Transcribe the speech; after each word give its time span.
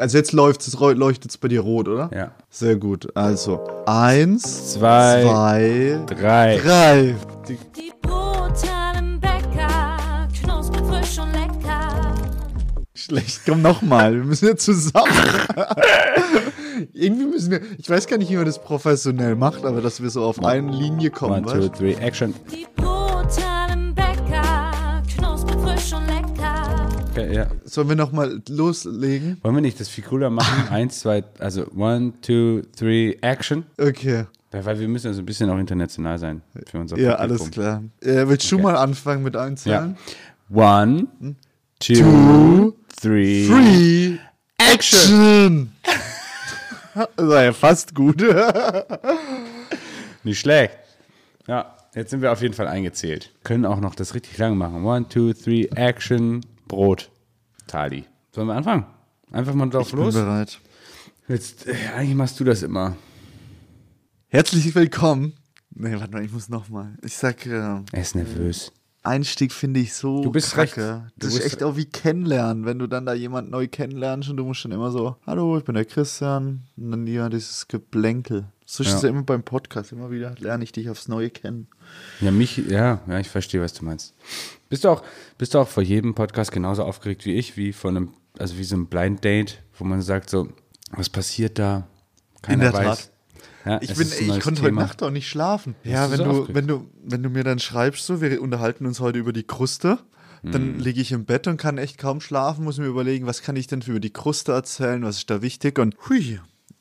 Also 0.00 0.16
jetzt 0.16 0.32
läuft 0.32 0.66
es, 0.66 0.78
leuchtet 0.80 1.30
es 1.30 1.36
bei 1.38 1.48
dir 1.48 1.60
rot, 1.60 1.86
oder? 1.86 2.10
Ja. 2.14 2.30
Sehr 2.48 2.76
gut. 2.76 3.14
Also 3.14 3.60
eins, 3.86 4.72
Zwei, 4.72 5.22
zwei, 5.22 6.00
Drei. 6.06 6.56
drei. 6.56 7.14
Die, 7.46 7.58
Die 7.76 7.92
brutalen 8.00 9.20
Bäcker, 9.20 10.26
knusprig, 10.42 10.80
frisch 10.86 11.18
und 11.18 11.32
lecker. 11.32 12.14
schlecht. 12.94 13.42
Komm 13.46 13.60
nochmal. 13.62 14.14
Wir 14.14 14.24
müssen 14.24 14.48
ja 14.48 14.56
zusammen. 14.56 15.12
Irgendwie 16.94 17.26
müssen 17.26 17.50
wir. 17.50 17.60
Ich 17.78 17.90
weiß 17.90 18.06
gar 18.06 18.16
nicht, 18.16 18.30
wie 18.30 18.36
man 18.36 18.46
das 18.46 18.58
professionell 18.62 19.36
macht, 19.36 19.66
aber 19.66 19.82
dass 19.82 20.02
wir 20.02 20.08
so 20.08 20.22
auf 20.24 20.42
eine 20.42 20.70
Linie 20.72 21.10
kommen. 21.10 21.44
One, 21.44 21.60
two, 21.60 21.68
three, 21.68 21.92
action. 21.94 22.34
Die 22.50 22.66
Okay, 27.28 27.36
ja. 27.36 27.46
Sollen 27.64 27.88
wir 27.88 27.96
nochmal 27.96 28.40
loslegen? 28.48 29.38
Wollen 29.42 29.54
wir 29.54 29.62
nicht 29.62 29.78
das 29.80 29.88
viel 29.88 30.04
cooler 30.04 30.30
machen? 30.30 30.68
Eins, 30.70 31.00
zwei, 31.00 31.24
also 31.38 31.66
one, 31.76 32.12
two, 32.22 32.62
three, 32.76 33.16
action. 33.20 33.64
Okay. 33.78 34.24
Ja, 34.52 34.64
weil 34.64 34.78
wir 34.80 34.88
müssen 34.88 35.08
ja 35.08 35.12
so 35.12 35.20
ein 35.22 35.26
bisschen 35.26 35.48
auch 35.50 35.58
international 35.58 36.18
sein 36.18 36.42
für 36.66 36.78
unser 36.78 36.98
Ja, 36.98 37.14
Publikum. 37.16 37.40
alles 37.40 37.50
klar. 37.52 37.82
Äh, 38.00 38.26
willst 38.28 38.50
du 38.50 38.56
Okay. 38.56 38.62
mal 38.64 38.76
anfangen 38.76 39.22
mit 39.22 39.36
einzählen? 39.36 39.96
One, 40.52 41.06
two, 41.78 41.94
Two, 41.94 42.72
three. 43.00 43.44
Free 43.46 44.16
Action! 44.58 45.72
das 46.94 47.08
war 47.28 47.44
ja 47.44 47.52
fast 47.52 47.94
gut. 47.94 48.20
Nicht 50.24 50.40
schlecht. 50.40 50.76
Ja, 51.46 51.76
jetzt 51.94 52.10
sind 52.10 52.22
wir 52.22 52.32
auf 52.32 52.42
jeden 52.42 52.54
Fall 52.54 52.68
eingezählt. 52.68 53.32
Können 53.44 53.64
auch 53.64 53.80
noch 53.80 53.94
das 53.94 54.14
richtig 54.14 54.36
lang 54.38 54.56
machen. 54.56 54.84
One, 54.84 55.08
two, 55.08 55.32
three, 55.32 55.66
action, 55.74 56.44
Brot, 56.74 57.10
Tali. 57.66 58.04
Sollen 58.32 58.46
wir 58.46 58.54
anfangen? 58.54 58.86
Einfach 59.32 59.54
mal 59.54 59.68
drauf 59.68 59.90
los. 59.90 60.14
bereit. 60.14 60.60
Jetzt, 61.26 61.66
äh, 61.66 61.74
eigentlich 61.96 62.14
machst 62.14 62.38
du 62.38 62.44
das 62.44 62.62
immer. 62.62 62.96
Herzlich 64.28 64.72
willkommen. 64.76 65.32
Nee, 65.74 65.98
warte 65.98 66.12
mal, 66.12 66.24
ich 66.24 66.30
muss 66.30 66.48
nochmal. 66.48 66.96
Ich 67.04 67.16
sag, 67.16 67.44
äh, 67.44 67.50
Er 67.50 68.00
ist 68.00 68.14
nervös. 68.14 68.70
Einstieg 69.02 69.52
finde 69.52 69.80
ich 69.80 69.94
so 69.94 70.22
Du 70.22 70.30
bist 70.30 70.52
kacke. 70.52 70.80
recht. 71.02 71.12
Du 71.16 71.26
Das 71.26 71.34
ist 71.34 71.40
bist 71.42 71.46
echt 71.54 71.62
auch 71.64 71.76
wie 71.76 71.86
kennenlernen, 71.86 72.64
wenn 72.64 72.78
du 72.78 72.86
dann 72.86 73.04
da 73.04 73.14
jemand 73.14 73.50
neu 73.50 73.66
kennenlernst 73.66 74.30
und 74.30 74.36
du 74.36 74.44
musst 74.44 74.60
schon 74.60 74.70
immer 74.70 74.92
so, 74.92 75.16
hallo, 75.26 75.58
ich 75.58 75.64
bin 75.64 75.74
der 75.74 75.84
Christian. 75.86 76.68
Und 76.76 76.90
dann 76.92 77.04
ja, 77.08 77.28
dieses 77.28 77.66
Geblänkel. 77.66 78.44
So 78.72 78.84
ist 78.84 78.92
es 78.94 79.02
ja 79.02 79.08
immer 79.08 79.24
beim 79.24 79.42
Podcast. 79.42 79.90
Immer 79.90 80.12
wieder 80.12 80.34
lerne 80.38 80.62
ich 80.62 80.70
dich 80.70 80.88
aufs 80.90 81.08
Neue 81.08 81.28
kennen. 81.30 81.66
Ja, 82.20 82.30
mich, 82.30 82.56
ja, 82.56 83.00
ja, 83.08 83.18
ich 83.18 83.28
verstehe, 83.28 83.60
was 83.60 83.72
du 83.72 83.84
meinst. 83.84 84.14
Bist 84.68 84.84
du 84.84 84.90
auch, 84.90 85.02
bist 85.38 85.54
du 85.54 85.58
auch 85.58 85.66
vor 85.66 85.82
jedem 85.82 86.14
Podcast 86.14 86.52
genauso 86.52 86.84
aufgeregt 86.84 87.24
wie 87.24 87.34
ich, 87.34 87.56
wie 87.56 87.72
von 87.72 87.96
einem, 87.96 88.14
also 88.38 88.58
wie 88.58 88.62
so 88.64 88.76
ein 88.76 88.86
Blind 88.86 89.24
Date, 89.24 89.60
wo 89.76 89.84
man 89.84 90.02
sagt 90.02 90.30
so, 90.30 90.48
was 90.92 91.08
passiert 91.08 91.58
da? 91.58 91.88
Keiner 92.42 92.70
der 92.70 92.72
weiß. 92.74 92.84
Tat. 92.84 93.10
Ja, 93.64 93.82
Ich, 93.82 93.92
bin, 93.94 94.06
ich 94.06 94.28
konnte 94.40 94.62
heute 94.62 94.70
Thema. 94.70 94.82
Nacht 94.82 95.02
auch 95.02 95.10
nicht 95.10 95.28
schlafen. 95.28 95.74
Ja, 95.82 96.08
wenn 96.12 96.18
so 96.18 96.24
du, 96.24 96.30
aufgeregt? 96.30 96.54
wenn 96.54 96.66
du, 96.68 96.86
wenn 97.04 97.22
du 97.24 97.28
mir 97.28 97.42
dann 97.42 97.58
schreibst, 97.58 98.06
so, 98.06 98.20
wir 98.20 98.40
unterhalten 98.40 98.86
uns 98.86 99.00
heute 99.00 99.18
über 99.18 99.32
die 99.32 99.42
Kruste, 99.42 99.98
dann 100.44 100.74
Mhm. 100.74 100.78
liege 100.78 101.00
ich 101.00 101.10
im 101.12 101.24
Bett 101.24 101.48
und 101.48 101.56
kann 101.58 101.76
echt 101.76 101.98
kaum 101.98 102.20
schlafen, 102.20 102.64
muss 102.64 102.78
mir 102.78 102.86
überlegen, 102.86 103.26
was 103.26 103.42
kann 103.42 103.56
ich 103.56 103.66
denn 103.66 103.82
für 103.82 103.90
über 103.90 104.00
die 104.00 104.12
Kruste 104.12 104.52
erzählen, 104.52 105.02
was 105.02 105.16
ist 105.18 105.28
da 105.28 105.42
wichtig 105.42 105.78
und 105.80 105.96
hui. 106.08 106.38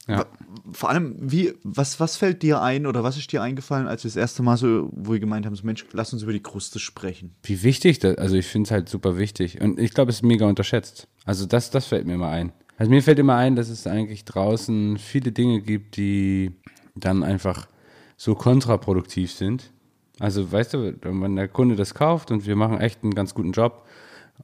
Ja. 0.09 0.25
Vor 0.71 0.89
allem, 0.89 1.15
wie, 1.19 1.53
was, 1.63 1.99
was 1.99 2.17
fällt 2.17 2.41
dir 2.41 2.61
ein 2.61 2.85
oder 2.85 3.03
was 3.03 3.17
ist 3.17 3.31
dir 3.31 3.41
eingefallen, 3.41 3.87
als 3.87 4.03
wir 4.03 4.09
das 4.09 4.15
erste 4.15 4.43
Mal 4.43 4.57
so, 4.57 4.89
wo 4.91 5.13
wir 5.13 5.19
gemeint 5.19 5.45
haben, 5.45 5.55
so 5.55 5.65
Mensch, 5.65 5.85
lass 5.91 6.13
uns 6.13 6.23
über 6.23 6.33
die 6.33 6.41
Kruste 6.41 6.79
sprechen. 6.79 7.35
Wie 7.43 7.63
wichtig 7.63 7.99
das, 7.99 8.17
also 8.17 8.35
ich 8.35 8.47
finde 8.47 8.67
es 8.67 8.71
halt 8.71 8.89
super 8.89 9.17
wichtig. 9.17 9.61
Und 9.61 9.79
ich 9.79 9.93
glaube, 9.93 10.09
es 10.09 10.17
ist 10.17 10.23
mega 10.23 10.47
unterschätzt. 10.47 11.07
Also 11.25 11.45
das, 11.45 11.71
das 11.71 11.87
fällt 11.87 12.05
mir 12.05 12.15
immer 12.15 12.29
ein. 12.29 12.51
Also 12.77 12.89
mir 12.89 13.03
fällt 13.03 13.19
immer 13.19 13.35
ein, 13.35 13.55
dass 13.55 13.69
es 13.69 13.87
eigentlich 13.87 14.25
draußen 14.25 14.97
viele 14.97 15.31
Dinge 15.31 15.61
gibt, 15.61 15.97
die 15.97 16.51
dann 16.95 17.23
einfach 17.23 17.67
so 18.15 18.35
kontraproduktiv 18.35 19.31
sind. 19.31 19.71
Also 20.19 20.51
weißt 20.51 20.73
du, 20.73 20.95
wenn 21.01 21.35
der 21.35 21.47
Kunde 21.47 21.75
das 21.75 21.93
kauft 21.93 22.31
und 22.31 22.45
wir 22.45 22.55
machen 22.55 22.79
echt 22.79 23.03
einen 23.03 23.13
ganz 23.13 23.33
guten 23.33 23.51
Job 23.51 23.85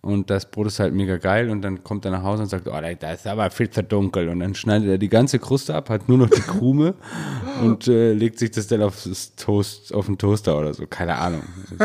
und 0.01 0.29
das 0.29 0.45
Brot 0.45 0.67
ist 0.67 0.79
halt 0.79 0.93
mega 0.93 1.17
geil. 1.17 1.49
Und 1.49 1.61
dann 1.61 1.83
kommt 1.83 2.05
er 2.05 2.11
nach 2.11 2.23
Hause 2.23 2.43
und 2.43 2.49
sagt, 2.49 2.67
oh, 2.67 2.71
da 2.71 3.11
ist 3.11 3.27
aber 3.27 3.49
viel 3.49 3.69
zu 3.69 3.83
dunkel. 3.83 4.29
Und 4.29 4.39
dann 4.39 4.55
schneidet 4.55 4.89
er 4.89 4.97
die 4.97 5.09
ganze 5.09 5.39
Kruste 5.39 5.73
ab, 5.75 5.89
hat 5.89 6.07
nur 6.07 6.17
noch 6.17 6.29
die 6.29 6.41
Krume 6.41 6.93
und 7.61 7.87
äh, 7.87 8.13
legt 8.13 8.39
sich 8.39 8.51
das 8.51 8.67
dann 8.67 8.81
auf, 8.81 9.03
das 9.03 9.35
Toast, 9.35 9.93
auf 9.93 10.05
den 10.05 10.17
Toaster 10.17 10.57
oder 10.57 10.73
so, 10.73 10.85
keine 10.87 11.15
Ahnung. 11.15 11.43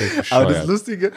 Aber 0.30 0.52
das. 0.52 0.66
Lustige, 0.66 1.12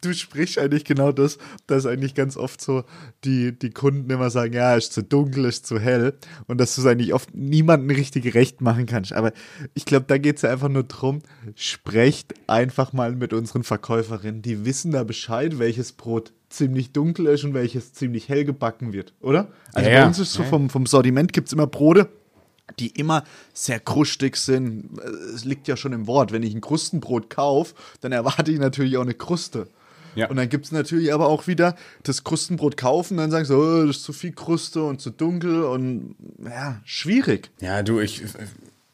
du 0.00 0.12
sprichst 0.12 0.58
eigentlich 0.58 0.84
genau 0.84 1.12
das, 1.12 1.38
dass 1.66 1.86
eigentlich 1.86 2.14
ganz 2.14 2.36
oft 2.36 2.60
so 2.60 2.84
die, 3.24 3.58
die 3.58 3.70
Kunden 3.70 4.10
immer 4.10 4.30
sagen, 4.30 4.52
ja, 4.52 4.74
ist 4.76 4.92
zu 4.92 5.02
dunkel, 5.02 5.44
ist 5.46 5.66
zu 5.66 5.78
hell 5.78 6.14
und 6.46 6.58
dass 6.60 6.74
du 6.74 6.80
es 6.82 6.86
eigentlich 6.86 7.14
oft 7.14 7.34
niemandem 7.34 7.96
richtig 7.96 8.34
recht 8.34 8.60
machen 8.60 8.86
kannst. 8.86 9.12
Aber 9.12 9.32
ich 9.74 9.84
glaube, 9.84 10.06
da 10.08 10.18
geht 10.18 10.36
es 10.36 10.42
ja 10.42 10.50
einfach 10.50 10.68
nur 10.68 10.84
drum, 10.84 11.20
sprecht 11.54 12.34
einfach 12.46 12.92
mal 12.92 13.12
mit 13.12 13.32
unseren 13.32 13.64
Verkäuferinnen, 13.64 14.42
die 14.42 14.64
wissen 14.64 14.92
da 14.92 15.04
Bescheid, 15.04 15.58
welches 15.58 15.92
Brot 15.92 16.32
ziemlich 16.50 16.92
dunkel 16.92 17.26
ist 17.26 17.44
und 17.44 17.54
welches 17.54 17.92
ziemlich 17.94 18.28
hell 18.28 18.44
gebacken 18.44 18.92
wird, 18.92 19.12
oder? 19.20 19.48
Also 19.72 19.90
Ja, 19.90 20.02
bei 20.02 20.06
uns 20.06 20.18
ist 20.18 20.32
so 20.32 20.40
Ja, 20.40 20.44
ja. 20.44 20.50
vom, 20.50 20.70
vom 20.70 20.86
Sortiment 20.86 21.32
gibt 21.32 21.48
es 21.48 21.52
immer 21.52 21.66
Brote, 21.66 22.08
die 22.78 22.88
immer 22.88 23.24
sehr 23.52 23.80
krustig 23.80 24.36
sind. 24.36 24.98
Es 25.34 25.44
liegt 25.44 25.68
ja 25.68 25.76
schon 25.76 25.92
im 25.92 26.06
Wort. 26.06 26.32
Wenn 26.32 26.42
ich 26.42 26.54
ein 26.54 26.60
Krustenbrot 26.60 27.30
kaufe, 27.30 27.74
dann 28.00 28.12
erwarte 28.12 28.50
ich 28.50 28.58
natürlich 28.58 28.96
auch 28.96 29.02
eine 29.02 29.14
Kruste. 29.14 29.68
Ja. 30.14 30.28
Und 30.28 30.36
dann 30.36 30.48
gibt 30.48 30.66
es 30.66 30.72
natürlich 30.72 31.12
aber 31.12 31.26
auch 31.26 31.46
wieder 31.46 31.74
das 32.02 32.24
Krustenbrot 32.24 32.76
kaufen, 32.76 33.16
dann 33.16 33.30
sagen 33.30 33.44
sie, 33.44 33.56
oh, 33.56 33.86
das 33.86 33.96
ist 33.96 34.04
zu 34.04 34.12
viel 34.12 34.32
Kruste 34.32 34.82
und 34.84 35.00
zu 35.00 35.10
dunkel 35.10 35.64
und 35.64 36.14
ja, 36.44 36.80
schwierig. 36.84 37.50
Ja, 37.60 37.82
du, 37.82 37.98
ich, 37.98 38.22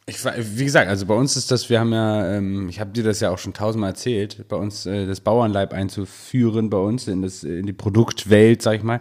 ich, 0.07 0.17
wie 0.25 0.65
gesagt, 0.65 0.89
also 0.89 1.07
bei 1.07 1.15
uns 1.15 1.37
ist 1.37 1.51
das, 1.51 1.69
wir 1.69 1.81
haben 1.81 1.93
ja, 1.93 2.37
ähm, 2.37 2.69
ich 2.69 2.81
habe 2.81 2.91
dir 2.91 3.05
das 3.05 3.21
ja 3.21 3.31
auch 3.31 3.39
schon 3.39 3.53
tausendmal 3.53 3.91
erzählt, 3.91 4.49
bei 4.49 4.57
uns 4.57 4.87
äh, 4.87 5.07
das 5.07 5.21
Bauernleib 5.21 5.73
einzuführen, 5.73 6.71
bei 6.71 6.79
uns 6.79 7.07
in, 7.07 7.23
das, 7.23 7.45
in 7.45 7.67
die 7.67 7.73
Produktwelt, 7.73 8.63
sag 8.63 8.77
ich 8.77 8.83
mal. 8.83 9.01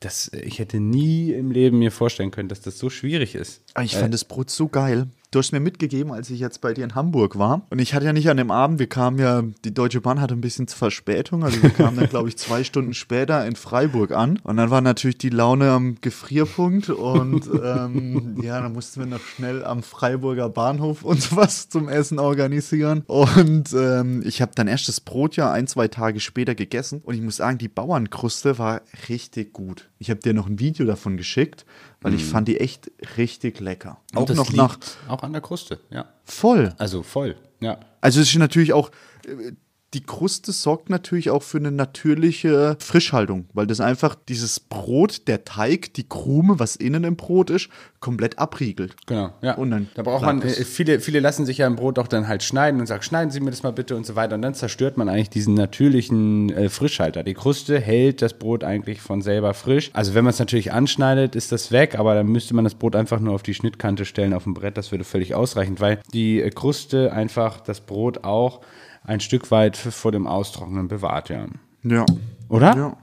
Das, 0.00 0.32
ich 0.32 0.58
hätte 0.58 0.80
nie 0.80 1.30
im 1.32 1.50
Leben 1.50 1.78
mir 1.78 1.92
vorstellen 1.92 2.30
können, 2.30 2.48
dass 2.48 2.62
das 2.62 2.78
so 2.78 2.88
schwierig 2.88 3.34
ist. 3.34 3.60
Aber 3.74 3.84
ich 3.84 3.96
fand 3.96 4.14
das 4.14 4.24
Brot 4.24 4.50
so 4.50 4.68
geil. 4.68 5.08
Du 5.32 5.38
hast 5.38 5.52
mir 5.52 5.60
mitgegeben, 5.60 6.10
als 6.10 6.28
ich 6.30 6.40
jetzt 6.40 6.60
bei 6.60 6.74
dir 6.74 6.82
in 6.82 6.96
Hamburg 6.96 7.38
war. 7.38 7.64
Und 7.70 7.78
ich 7.78 7.94
hatte 7.94 8.04
ja 8.04 8.12
nicht 8.12 8.28
an 8.30 8.36
dem 8.36 8.50
Abend, 8.50 8.80
wir 8.80 8.88
kamen 8.88 9.16
ja, 9.20 9.44
die 9.64 9.72
Deutsche 9.72 10.00
Bahn 10.00 10.20
hatte 10.20 10.34
ein 10.34 10.40
bisschen 10.40 10.66
Verspätung. 10.66 11.44
Also 11.44 11.62
wir 11.62 11.70
kamen 11.70 11.96
dann, 11.96 12.08
glaube 12.08 12.28
ich, 12.28 12.36
zwei 12.36 12.64
Stunden 12.64 12.94
später 12.94 13.46
in 13.46 13.54
Freiburg 13.54 14.10
an. 14.10 14.40
Und 14.42 14.56
dann 14.56 14.70
war 14.70 14.80
natürlich 14.80 15.18
die 15.18 15.28
Laune 15.28 15.70
am 15.70 15.98
Gefrierpunkt. 16.00 16.90
Und 16.90 17.48
ähm, 17.62 18.38
ja, 18.42 18.60
dann 18.60 18.72
mussten 18.72 18.98
wir 18.98 19.06
noch 19.06 19.20
schnell 19.20 19.64
am 19.64 19.84
Freiburger 19.84 20.48
Bahnhof 20.48 21.04
uns 21.04 21.36
was 21.36 21.68
zum 21.68 21.88
Essen 21.88 22.18
organisieren. 22.18 23.04
Und 23.06 23.72
ähm, 23.72 24.24
ich 24.26 24.42
habe 24.42 24.50
dann 24.56 24.66
erst 24.66 24.88
das 24.88 25.00
Brot 25.00 25.36
ja 25.36 25.52
ein, 25.52 25.68
zwei 25.68 25.86
Tage 25.86 26.18
später 26.18 26.56
gegessen. 26.56 27.02
Und 27.04 27.14
ich 27.14 27.20
muss 27.20 27.36
sagen, 27.36 27.56
die 27.56 27.68
Bauernkruste 27.68 28.58
war 28.58 28.80
richtig 29.08 29.52
gut. 29.52 29.90
Ich 30.00 30.10
habe 30.10 30.18
dir 30.18 30.34
noch 30.34 30.48
ein 30.48 30.58
Video 30.58 30.86
davon 30.86 31.16
geschickt, 31.16 31.66
weil 32.00 32.14
ich 32.14 32.24
fand 32.24 32.48
die 32.48 32.58
echt 32.58 32.90
richtig 33.16 33.60
lecker. 33.60 34.00
Auch 34.14 34.28
noch 34.28 34.52
nach 34.52 34.78
Auch 35.08 35.22
an 35.22 35.32
der 35.32 35.42
Kruste, 35.42 35.80
ja. 35.90 36.06
voll. 36.24 36.74
Also 36.78 37.02
voll, 37.02 37.36
ja. 37.60 37.78
Also 38.00 38.20
es 38.20 38.28
ist 38.28 38.38
natürlich 38.38 38.72
auch, 38.72 38.90
äh, 39.26 39.52
die 39.92 40.02
Kruste 40.02 40.52
sorgt 40.52 40.88
natürlich 40.88 41.30
auch 41.30 41.42
für 41.42 41.58
eine 41.58 41.72
natürliche 41.72 42.76
Frischhaltung, 42.78 43.46
weil 43.54 43.66
das 43.66 43.80
einfach 43.80 44.14
dieses 44.14 44.60
Brot, 44.60 45.26
der 45.26 45.44
Teig, 45.44 45.94
die 45.94 46.08
Krume, 46.08 46.60
was 46.60 46.76
innen 46.76 47.02
im 47.02 47.16
Brot 47.16 47.50
ist, 47.50 47.68
komplett 47.98 48.38
abriegelt. 48.38 48.94
Genau, 49.06 49.32
ja. 49.42 49.54
Und 49.56 49.72
dann 49.72 49.88
da 49.94 50.02
braucht 50.02 50.22
man, 50.22 50.42
viele, 50.42 51.00
viele 51.00 51.18
lassen 51.18 51.44
sich 51.44 51.58
ja 51.58 51.66
ein 51.66 51.74
Brot 51.74 51.98
auch 51.98 52.06
dann 52.06 52.28
halt 52.28 52.44
schneiden 52.44 52.80
und 52.80 52.86
sagen, 52.86 53.02
schneiden 53.02 53.32
Sie 53.32 53.40
mir 53.40 53.50
das 53.50 53.64
mal 53.64 53.72
bitte 53.72 53.96
und 53.96 54.06
so 54.06 54.14
weiter. 54.14 54.36
Und 54.36 54.42
dann 54.42 54.54
zerstört 54.54 54.96
man 54.96 55.08
eigentlich 55.08 55.30
diesen 55.30 55.54
natürlichen 55.54 56.50
äh, 56.50 56.68
Frischhalter. 56.68 57.24
Die 57.24 57.34
Kruste 57.34 57.80
hält 57.80 58.22
das 58.22 58.34
Brot 58.34 58.62
eigentlich 58.62 59.00
von 59.00 59.22
selber 59.22 59.54
frisch. 59.54 59.90
Also 59.92 60.14
wenn 60.14 60.24
man 60.24 60.30
es 60.30 60.38
natürlich 60.38 60.72
anschneidet, 60.72 61.34
ist 61.34 61.50
das 61.50 61.72
weg, 61.72 61.98
aber 61.98 62.14
dann 62.14 62.28
müsste 62.28 62.54
man 62.54 62.64
das 62.64 62.76
Brot 62.76 62.94
einfach 62.94 63.18
nur 63.18 63.34
auf 63.34 63.42
die 63.42 63.54
Schnittkante 63.54 64.04
stellen 64.04 64.34
auf 64.34 64.44
dem 64.44 64.54
Brett. 64.54 64.76
Das 64.76 64.92
würde 64.92 65.04
völlig 65.04 65.34
ausreichen, 65.34 65.80
weil 65.80 66.00
die 66.14 66.40
äh, 66.40 66.50
Kruste 66.50 67.12
einfach 67.12 67.60
das 67.60 67.80
Brot 67.80 68.22
auch 68.22 68.60
ein 69.04 69.20
Stück 69.20 69.50
weit 69.50 69.76
vor 69.76 70.12
dem 70.12 70.26
Austrocknen 70.26 70.88
bewahrt, 70.88 71.28
ja. 71.30 71.46
Ja. 71.82 72.04
Oder? 72.48 72.76
Ja. 72.76 72.96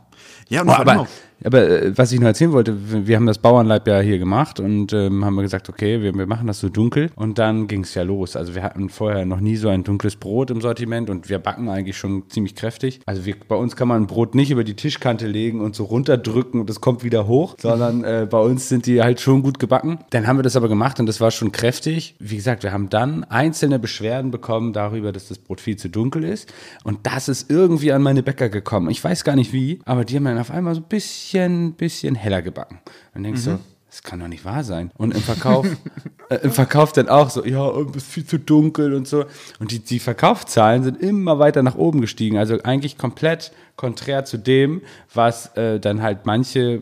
Ja, 0.50 0.62
und 0.62 0.70
Oh, 0.70 0.74
aber, 0.74 1.08
aber 1.44 1.70
äh, 1.70 1.98
was 1.98 2.12
ich 2.12 2.20
noch 2.20 2.28
erzählen 2.28 2.52
wollte, 2.52 3.08
wir 3.08 3.16
haben 3.16 3.26
das 3.26 3.38
Bauernleib 3.38 3.88
ja 3.88 4.00
hier 4.00 4.18
gemacht 4.18 4.60
und 4.60 4.94
ähm, 4.94 5.24
haben 5.24 5.38
gesagt, 5.38 5.70
okay, 5.70 6.02
wir, 6.02 6.14
wir 6.16 6.28
machen 6.28 6.48
das 6.48 6.60
so 6.60 6.70
dunkel 6.70 7.10
und 7.16 7.38
dann 7.38 7.68
ging 7.68 7.84
es 7.84 7.94
ja 7.94 8.04
los. 8.04 8.36
Also 8.36 8.56
wir 8.56 8.64
hatten 8.64 8.90
vorher 8.90 9.26
noch 9.26 9.40
nie 9.40 9.56
so 9.56 9.70
ein 9.70 9.84
dunkles 9.84 10.16
Brot 10.16 10.50
im 10.50 10.62
Sortiment 10.62 11.10
und 11.10 11.30
wir 11.30 11.40
backen 11.40 11.70
eigentlich 11.70 11.98
schon 11.98 12.30
ziemlich 12.30 12.56
kräftig. 12.56 13.02
Also 13.06 13.26
wir, 13.26 13.36
bei 13.48 13.56
uns 13.56 13.76
kann 13.76 13.88
man 13.88 14.08
Brot 14.08 14.36
nicht 14.36 14.52
über 14.52 14.64
die 14.64 14.76
Tischkante 14.76 15.28
legen 15.28 15.62
und 15.62 15.76
so 15.76 15.86
runterdrücken 15.86 16.60
und 16.60 16.70
es 16.70 16.82
kommt 16.82 17.04
wieder 17.04 17.28
hoch, 17.28 17.56
sondern 17.60 18.04
äh, 18.04 18.28
bei 18.30 18.40
uns 18.40 18.70
sind 18.70 18.86
die 18.86 19.02
halt 19.02 19.22
schon 19.22 19.44
gut 19.44 19.60
gebacken. 19.60 20.00
Dann 20.10 20.28
haben 20.28 20.38
wir 20.38 20.44
das 20.44 20.56
aber 20.56 20.70
gemacht 20.70 21.00
und 21.00 21.06
das 21.06 21.22
war 21.22 21.32
schon 21.32 21.52
kräftig. 21.52 22.16
Wie 22.20 22.36
gesagt, 22.36 22.64
wir 22.64 22.74
haben 22.74 22.90
dann 22.90 23.24
einzelne 23.26 23.80
Beschwerden 23.80 24.32
bekommen 24.32 24.74
darüber, 24.74 25.12
dass 25.12 25.28
das 25.28 25.38
Brot 25.38 25.62
viel 25.62 25.78
zu 25.78 25.90
dunkel 25.90 26.24
ist 26.24 26.52
und 26.84 27.00
das 27.04 27.30
ist 27.30 27.50
irgendwie 27.52 27.92
an 27.92 28.02
meine 28.02 28.24
Bäcker 28.24 28.50
gekommen. 28.50 28.90
Ich 28.90 29.04
weiß 29.04 29.24
gar 29.24 29.36
nicht 29.36 29.54
wie, 29.54 29.80
aber 29.86 30.04
die 30.04 30.16
haben 30.16 30.26
dann 30.26 30.40
auf 30.40 30.52
einmal 30.52 30.74
so 30.74 30.82
ein 30.82 30.88
bisschen 30.88 31.27
bisschen, 31.32 31.74
bisschen 31.74 32.16
heller 32.16 32.42
gebacken. 32.42 32.80
Und 33.14 33.24
denkst 33.24 33.42
so, 33.42 33.60
das 33.90 34.04
kann 34.04 34.20
doch 34.20 34.28
nicht 34.28 34.46
wahr 34.46 34.64
sein. 34.64 34.92
Und 34.98 35.14
im 35.16 35.22
Verkauf, 35.22 35.66
äh, 36.30 36.36
im 36.44 36.52
Verkauf 36.52 36.92
dann 36.94 37.10
auch 37.10 37.30
so, 37.30 37.44
ja, 37.46 37.70
es 37.82 37.96
ist 37.98 38.08
viel 38.08 38.26
zu 38.26 38.38
dunkel 38.40 38.94
und 38.94 39.08
so. 39.08 39.26
Und 39.60 39.72
die, 39.72 39.80
die 39.80 40.00
Verkaufszahlen 40.00 40.84
sind 40.84 41.02
immer 41.02 41.40
weiter 41.40 41.64
nach 41.64 41.76
oben 41.76 42.02
gestiegen. 42.02 42.38
Also 42.38 42.60
eigentlich 42.64 42.98
komplett 42.98 43.52
konträr 43.76 44.26
zu 44.26 44.38
dem, 44.38 44.82
was 45.14 45.56
äh, 45.58 45.80
dann 45.80 46.02
halt 46.02 46.26
manche 46.26 46.82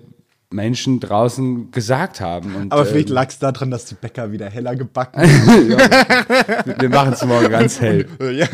Menschen 0.51 0.99
draußen 0.99 1.71
gesagt 1.71 2.21
haben. 2.21 2.55
Und, 2.55 2.71
Aber 2.71 2.85
vielleicht 2.85 3.09
ähm, 3.09 3.15
lag 3.15 3.29
es 3.29 3.39
daran, 3.39 3.71
dass 3.71 3.85
die 3.85 3.95
Bäcker 3.95 4.31
wieder 4.31 4.49
heller 4.49 4.75
gebacken 4.75 5.21
haben. 5.47 5.69
wir- 5.69 6.75
wir 6.79 6.89
machen 6.89 7.13
es 7.13 7.25
morgen 7.25 7.49
ganz 7.49 7.79
hell. 7.81 8.07
Ja. 8.19 8.47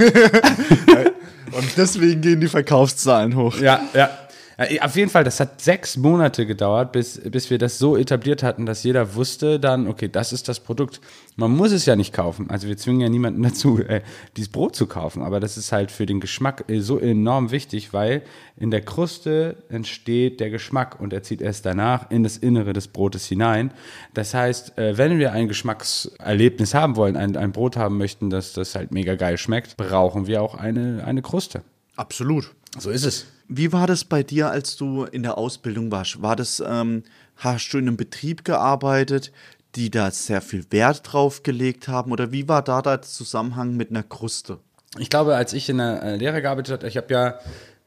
Und 1.51 1.77
deswegen 1.77 2.21
gehen 2.21 2.39
die 2.39 2.47
Verkaufszahlen 2.47 3.35
hoch. 3.35 3.57
Ja, 3.59 3.81
ja. 3.93 4.09
Ja, 4.57 4.83
Auf 4.83 4.95
jeden 4.95 5.09
Fall, 5.09 5.23
das 5.23 5.39
hat 5.39 5.61
sechs 5.61 5.97
Monate 5.97 6.45
gedauert, 6.45 6.91
bis, 6.91 7.19
bis 7.19 7.49
wir 7.49 7.57
das 7.57 7.79
so 7.79 7.97
etabliert 7.97 8.43
hatten, 8.43 8.65
dass 8.65 8.83
jeder 8.83 9.15
wusste 9.15 9.59
dann, 9.59 9.87
okay, 9.87 10.07
das 10.07 10.33
ist 10.33 10.47
das 10.47 10.59
Produkt. 10.59 11.01
Man 11.35 11.51
muss 11.51 11.71
es 11.71 11.85
ja 11.85 11.95
nicht 11.95 12.13
kaufen. 12.13 12.49
Also 12.49 12.67
wir 12.67 12.77
zwingen 12.77 13.01
ja 13.01 13.09
niemanden 13.09 13.41
dazu, 13.43 13.79
äh, 13.79 14.01
dieses 14.37 14.51
Brot 14.51 14.75
zu 14.75 14.85
kaufen. 14.87 15.23
Aber 15.23 15.39
das 15.39 15.57
ist 15.57 15.71
halt 15.71 15.91
für 15.91 16.05
den 16.05 16.19
Geschmack 16.19 16.65
äh, 16.67 16.79
so 16.79 16.99
enorm 16.99 17.51
wichtig, 17.51 17.93
weil 17.93 18.23
in 18.57 18.71
der 18.71 18.81
Kruste 18.81 19.63
entsteht 19.69 20.39
der 20.39 20.49
Geschmack 20.49 20.99
und 20.99 21.13
er 21.13 21.23
zieht 21.23 21.41
erst 21.41 21.65
danach 21.65 22.11
in 22.11 22.23
das 22.23 22.37
Innere 22.37 22.73
des 22.73 22.87
Brotes 22.87 23.25
hinein. 23.25 23.73
Das 24.13 24.33
heißt, 24.33 24.77
äh, 24.77 24.97
wenn 24.97 25.17
wir 25.17 25.31
ein 25.31 25.47
Geschmackserlebnis 25.47 26.73
haben 26.73 26.95
wollen, 26.95 27.17
ein, 27.17 27.35
ein 27.35 27.51
Brot 27.51 27.77
haben 27.77 27.97
möchten, 27.97 28.29
das 28.29 28.53
das 28.53 28.75
halt 28.75 28.91
mega 28.91 29.15
geil 29.15 29.37
schmeckt, 29.37 29.77
brauchen 29.77 30.27
wir 30.27 30.41
auch 30.41 30.55
eine, 30.55 31.03
eine 31.05 31.21
Kruste. 31.21 31.63
Absolut. 31.95 32.51
So 32.77 32.89
ist 32.89 33.05
es. 33.05 33.25
Wie 33.47 33.73
war 33.73 33.85
das 33.85 34.05
bei 34.05 34.23
dir, 34.23 34.49
als 34.49 34.77
du 34.77 35.03
in 35.03 35.23
der 35.23 35.37
Ausbildung 35.37 35.91
warst? 35.91 36.21
War 36.21 36.35
das, 36.35 36.63
ähm, 36.65 37.03
hast 37.35 37.69
du 37.71 37.77
in 37.77 37.87
einem 37.87 37.97
Betrieb 37.97 38.45
gearbeitet, 38.45 39.31
die 39.75 39.89
da 39.89 40.09
sehr 40.11 40.41
viel 40.41 40.65
Wert 40.69 41.01
drauf 41.11 41.43
gelegt 41.43 41.87
haben? 41.87 42.11
Oder 42.11 42.31
wie 42.31 42.47
war 42.47 42.61
da 42.61 42.81
der 42.81 43.01
Zusammenhang 43.01 43.75
mit 43.75 43.89
einer 43.89 44.03
Kruste? 44.03 44.59
Ich 44.97 45.09
glaube, 45.09 45.35
als 45.35 45.53
ich 45.53 45.69
in 45.69 45.77
der 45.77 46.03
äh, 46.03 46.15
Lehre 46.17 46.41
gearbeitet 46.41 46.73
habe, 46.73 46.87
ich 46.87 46.97
habe 46.97 47.13
ja, 47.13 47.39